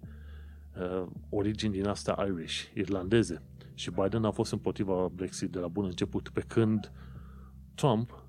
[0.80, 3.42] uh, origini din asta Irish, irlandeze.
[3.74, 6.92] Și Biden a fost împotriva Brexit de la bun început, pe când
[7.74, 8.22] Trump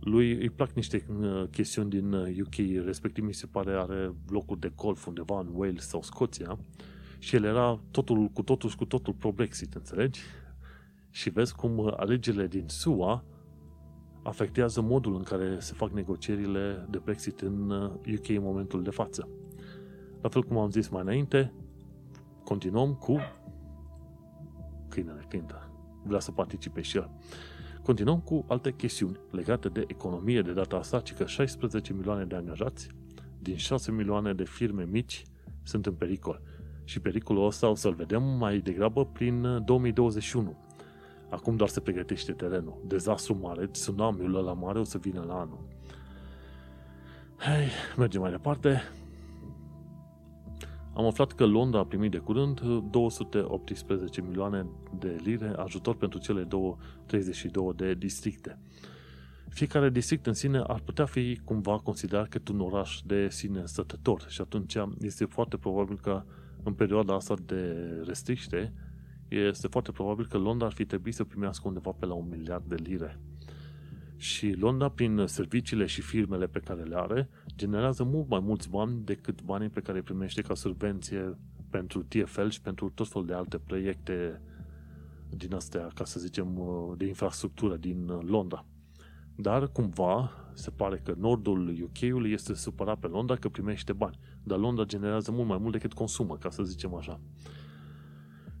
[0.00, 4.60] lui îi plac niște uh, chestiuni din UK, uh, respectiv mi se pare are locuri
[4.60, 6.58] de golf undeva în Wales sau Scoția
[7.18, 10.20] și el era totul cu totul și cu totul pro-Brexit, înțelegi?
[11.10, 13.24] Și vezi cum uh, alegerile din SUA
[14.22, 17.70] afectează modul în care se fac negocierile de Brexit în
[18.14, 19.28] UK în momentul de față.
[20.20, 21.52] La fel cum am zis mai înainte,
[22.44, 23.18] continuăm cu
[24.88, 25.70] câinele cântă.
[26.02, 27.10] Vrea să participe și el.
[27.82, 32.34] Continuăm cu alte chestiuni legate de economie de data asta, ci că 16 milioane de
[32.34, 32.88] angajați
[33.38, 35.22] din 6 milioane de firme mici
[35.62, 36.42] sunt în pericol.
[36.84, 40.56] Și pericolul ăsta o să-l vedem mai degrabă prin 2021.
[41.32, 42.82] Uh, Acum doar se pregătește terenul.
[42.86, 45.66] Dezastru mare, tsunamiul ăla mare o să vină la anul.
[47.36, 48.82] Hei, mergem mai departe.
[50.94, 52.60] Am aflat că Londra a primit de curând
[52.90, 54.66] 218 milioane
[54.98, 56.76] de lire ajutor pentru cele două,
[57.06, 58.58] 32 de districte.
[59.48, 64.24] Fiecare district în sine ar putea fi cumva considerat cât un oraș de sine stătător
[64.28, 66.24] și atunci este foarte probabil că
[66.62, 67.74] în perioada asta de
[68.06, 68.72] restriște
[69.36, 72.64] este foarte probabil că Londra ar fi trebuit să primească undeva pe la un miliard
[72.64, 73.20] de lire
[74.22, 79.04] și Londra, prin serviciile și firmele pe care le are, generează mult mai mulți bani
[79.04, 81.38] decât banii pe care îi primește ca subvenție
[81.70, 84.42] pentru TFL și pentru tot felul de alte proiecte
[85.28, 86.58] din astea, ca să zicem,
[86.96, 88.66] de infrastructură din Londra.
[89.36, 94.18] Dar, cumva, se pare că nordul UK-ului este supărat pe Londra că primește bani.
[94.42, 97.20] Dar Londra generează mult mai mult decât consumă, ca să zicem așa.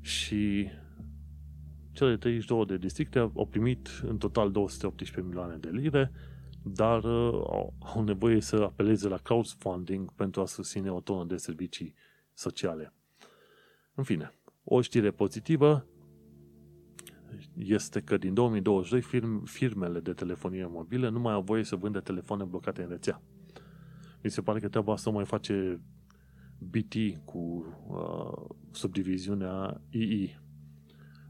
[0.02, 0.68] Și
[1.92, 6.12] cele 32 de districte au primit în total 218 milioane de lire,
[6.62, 11.94] dar uh, au nevoie să apeleze la crowdfunding pentru a susține o tonă de servicii
[12.34, 12.92] sociale.
[13.94, 14.34] În fine,
[14.64, 15.86] o știre pozitivă
[17.56, 22.00] este că din 2022 firm, firmele de telefonie mobilă nu mai au voie să vândă
[22.00, 23.22] telefoane blocate în rețea.
[24.22, 25.80] Mi se pare că treaba asta mai face
[26.70, 30.40] BT cu uh, subdiviziunea II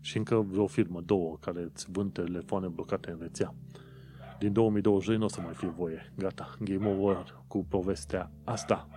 [0.00, 3.54] și încă vreo firmă, două, care îți vând telefoane blocate în rețea.
[4.38, 6.12] Din 2022 nu o să mai fie voie.
[6.16, 8.88] Gata, game over cu povestea asta.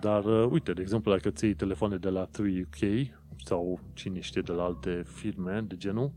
[0.00, 3.10] Dar, uh, uite, de exemplu, dacă ți iei telefoane de la 3UK
[3.44, 6.12] sau cine știe de la alte firme de genul,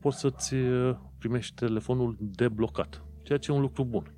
[0.00, 4.14] poți să-ți uh, primești telefonul deblocat, ceea ce e un lucru bun.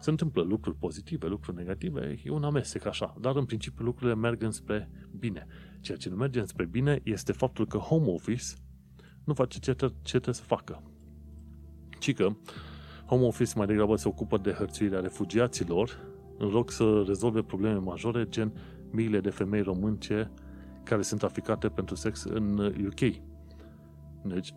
[0.00, 4.42] Se întâmplă lucruri pozitive, lucruri negative, e un amestec așa, dar în principiu lucrurile merg
[4.42, 5.46] înspre bine.
[5.80, 8.44] Ceea ce nu merge înspre bine este faptul că home office
[9.24, 10.82] nu face ce, ce trebuie să facă.
[11.98, 12.28] Ci că
[13.06, 15.98] home office mai degrabă se ocupă de hărțuirea refugiaților
[16.38, 18.52] în loc să rezolve probleme majore, gen
[18.90, 20.30] miile de femei românce
[20.82, 23.16] care sunt traficate pentru sex în UK.
[24.22, 24.54] Deci,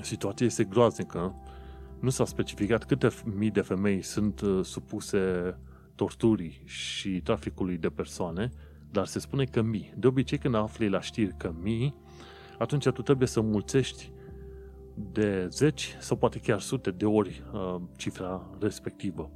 [0.00, 1.34] situația este groaznică.
[2.00, 5.54] Nu s-a specificat câte mii de femei sunt uh, supuse
[5.94, 8.50] torturii și traficului de persoane,
[8.90, 9.92] dar se spune că mii.
[9.96, 11.94] De obicei, când afli la știri că mii,
[12.58, 14.12] atunci tu trebuie să mulțești
[15.12, 19.30] de zeci sau poate chiar sute de ori uh, cifra respectivă.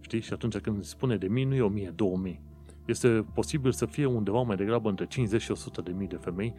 [0.00, 0.20] Știi?
[0.20, 2.40] Și atunci când se spune de mii, nu e o mie, două mii.
[2.86, 6.54] Este posibil să fie undeva mai degrabă între 50 și 100 de mii de femei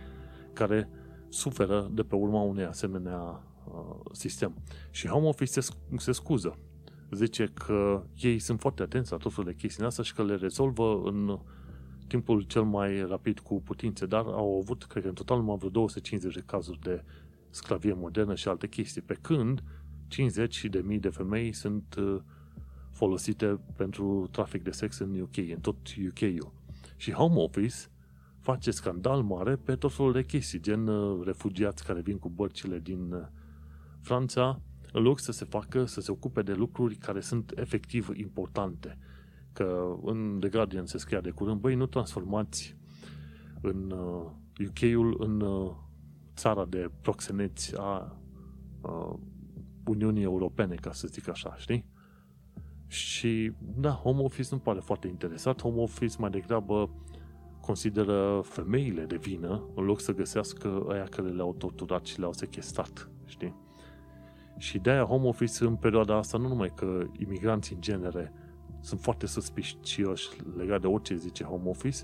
[0.54, 0.90] care
[1.30, 3.57] suferă de pe urma unei asemenea uh,
[4.12, 4.56] sistem.
[4.92, 6.58] Și Home Office se, se scuză.
[7.12, 10.36] Zice că ei sunt foarte atenți la tot felul de chestii astea și că le
[10.36, 11.40] rezolvă în
[12.08, 15.70] timpul cel mai rapid cu putințe, dar au avut, cred că în total numai vreo
[15.70, 17.04] 250 de cazuri de
[17.50, 19.64] sclavie modernă și alte chestii, pe când
[20.08, 22.20] 50 de mii de femei sunt uh,
[22.92, 25.78] folosite pentru trafic de sex în UK, în tot
[26.10, 26.54] UK-ul.
[26.96, 27.76] Și Home Office
[28.40, 32.80] face scandal mare pe tot felul de chestii, gen uh, refugiați care vin cu bărcile
[32.80, 33.22] din uh,
[34.08, 38.98] Franța, în loc să se facă, să se ocupe de lucruri care sunt efectiv importante.
[39.54, 42.78] Că în The Guardian se scria de curând, băi, nu transformați
[43.62, 43.92] în
[44.68, 45.44] UK-ul uh, în
[46.36, 48.22] țara de proxeneți a
[49.86, 51.86] Uniunii Europene, ca să zic așa, știi?
[52.88, 55.62] Și, da, home office nu pare foarte interesat.
[55.62, 56.90] Home office mai degrabă
[57.62, 63.10] consideră femeile de vină în loc să găsească aia care le-au torturat și le-au sechestrat,
[63.26, 63.66] știi?
[64.58, 68.34] Și de-aia home office în perioada asta nu numai că imigranții în genere
[68.80, 71.98] sunt foarte suspicioși legat de orice zice home office,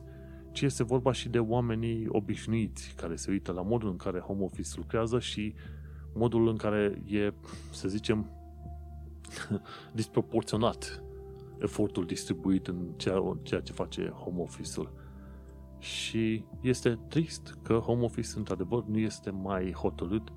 [0.51, 4.43] ci este vorba și de oamenii obișnuiți care se uită la modul în care home
[4.43, 5.53] office lucrează și
[6.13, 7.33] modul în care e,
[7.71, 8.29] să zicem,
[9.93, 11.03] disproporționat
[11.57, 14.93] efortul distribuit în ceea, ceea ce face home office-ul.
[15.79, 20.31] Și este trist că home office, într-adevăr, nu este mai hotărât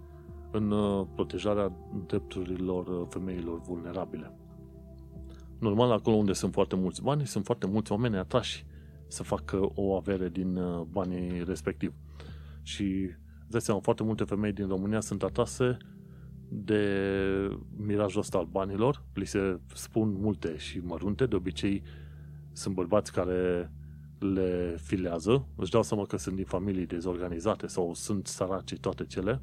[0.51, 1.72] în uh, protejarea
[2.07, 4.32] drepturilor uh, femeilor vulnerabile.
[5.59, 8.66] Normal, acolo unde sunt foarte mulți bani, sunt foarte mulți oameni atrași
[9.09, 11.94] să facă o avere din uh, banii respectiv.
[12.62, 13.11] Și,
[13.49, 15.76] de seama, foarte multe femei din România sunt atrase
[16.49, 16.82] de
[17.76, 19.05] mirajul ăsta al banilor.
[19.14, 21.26] Li se spun multe și mărunte.
[21.26, 21.82] De obicei
[22.53, 23.72] sunt bărbați care
[24.18, 25.47] le filează.
[25.57, 29.42] Își dau seama că sunt din familii dezorganizate sau sunt săraci toate cele.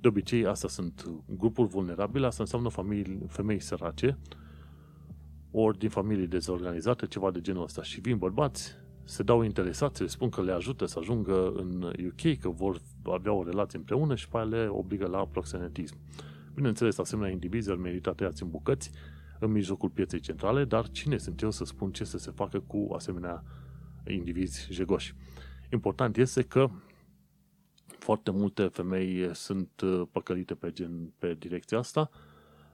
[0.00, 4.18] De obicei, astea sunt grupuri vulnerabile, asta înseamnă familii, femei sărace,
[5.50, 7.82] ori din familii dezorganizate, ceva de genul ăsta.
[7.82, 12.38] Și vin bărbați, se dau interesați, le spun că le ajută să ajungă în UK,
[12.38, 15.96] că vor avea o relație împreună și pe aia le obligă la proxenetism.
[16.54, 18.90] Bineînțeles, asemenea indivizi ar merita tăiați în bucăți
[19.38, 22.88] în mijlocul pieței centrale, dar cine sunt eu să spun ce să se facă cu
[22.94, 23.44] asemenea
[24.06, 25.14] indivizi jegoși?
[25.72, 26.70] Important este că
[27.98, 32.10] foarte multe femei sunt uh, păcălite pe, gen, pe direcția asta,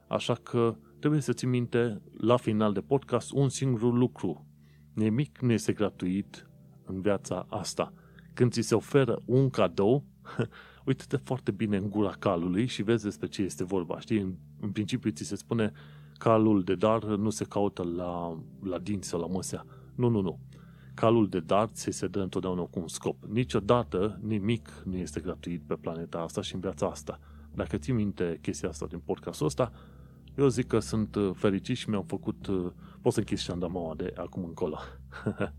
[0.07, 4.45] așa că trebuie să ții minte la final de podcast un singur lucru.
[4.93, 6.49] Nimic nu este gratuit
[6.85, 7.93] în viața asta.
[8.33, 10.03] Când ți se oferă un cadou,
[10.85, 13.99] uite-te foarte bine în gura calului și vezi despre ce este vorba.
[13.99, 15.71] Știi, în, în principiu ți se spune
[16.17, 19.65] calul de dar nu se caută la, la dinți sau la măsea.
[19.95, 20.39] Nu, nu, nu.
[20.99, 23.23] Calul de dar ți se dă întotdeauna cu un scop.
[23.23, 27.19] Niciodată nimic nu este gratuit pe planeta asta și în viața asta.
[27.53, 29.71] Dacă ții minte chestia asta din podcastul ăsta,
[30.37, 32.47] eu zic că sunt uh, fericit și mi-am făcut...
[32.47, 32.71] Uh,
[33.01, 34.77] pot să închis șandamaua de acum încolo.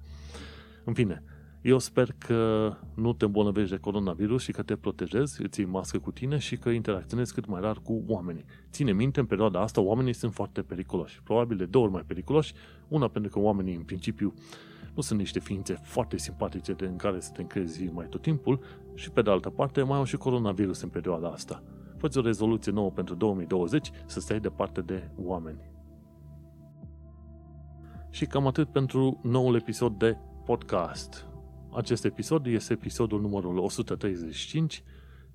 [0.84, 1.22] în fine,
[1.62, 5.98] Eu sper că nu te îmbolnăvești de coronavirus și că te protejezi, îți iei mască
[5.98, 8.44] cu tine și că interacționezi cât mai rar cu oamenii.
[8.70, 11.22] Ține minte, în perioada asta oamenii sunt foarte periculoși.
[11.22, 12.54] Probabil de două ori mai periculoși.
[12.88, 14.34] Una pentru că oamenii, în principiu,
[14.98, 18.60] nu sunt niște ființe foarte simpatice de în care să te încrezi mai tot timpul
[18.94, 21.62] și pe de altă parte mai au și coronavirus în perioada asta.
[21.96, 25.70] Fă o rezoluție nouă pentru 2020 să stai departe de oameni.
[28.10, 31.26] Și cam atât pentru noul episod de podcast.
[31.72, 34.82] Acest episod este episodul numărul 135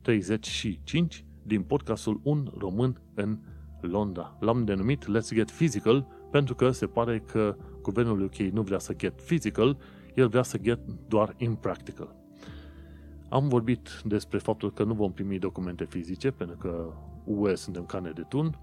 [0.01, 3.39] 35 din podcastul Un Român în
[3.81, 4.37] Londra.
[4.39, 8.93] L-am denumit Let's Get Physical pentru că se pare că guvernul UK nu vrea să
[8.93, 9.77] get physical,
[10.13, 12.15] el vrea să get doar impractical.
[13.29, 18.11] Am vorbit despre faptul că nu vom primi documente fizice, pentru că UE suntem carne
[18.11, 18.59] de tun,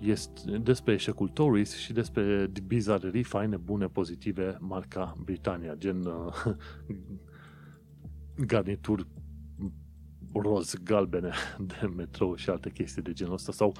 [0.00, 6.54] este despre eșecul Tories și despre bizarerii faine, bune, pozitive, marca Britania, gen uh,
[8.50, 9.06] garnituri
[10.34, 13.74] roz, galbene de metrou și alte chestii de genul ăsta, sau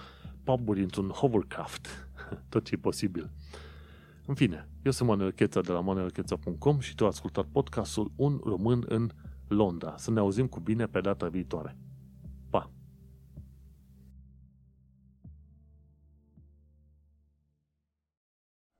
[0.44, 2.10] puburi într-un hovercraft,
[2.48, 3.30] tot ce e posibil.
[4.30, 8.40] În fine, eu sunt Manuel Cheța de la manuelcheța.com și tu ai ascultat podcastul Un
[8.44, 9.10] Român în
[9.48, 9.94] Londra.
[9.96, 11.76] Să ne auzim cu bine pe data viitoare.
[12.50, 12.70] Pa!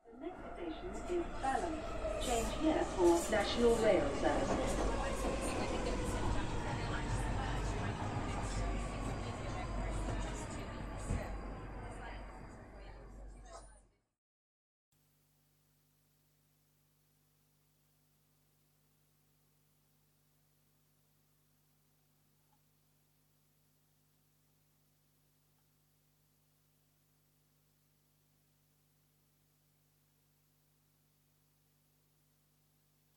[0.03, 1.75] The next station is Balham.
[2.27, 4.50] Change here for National Rail Services.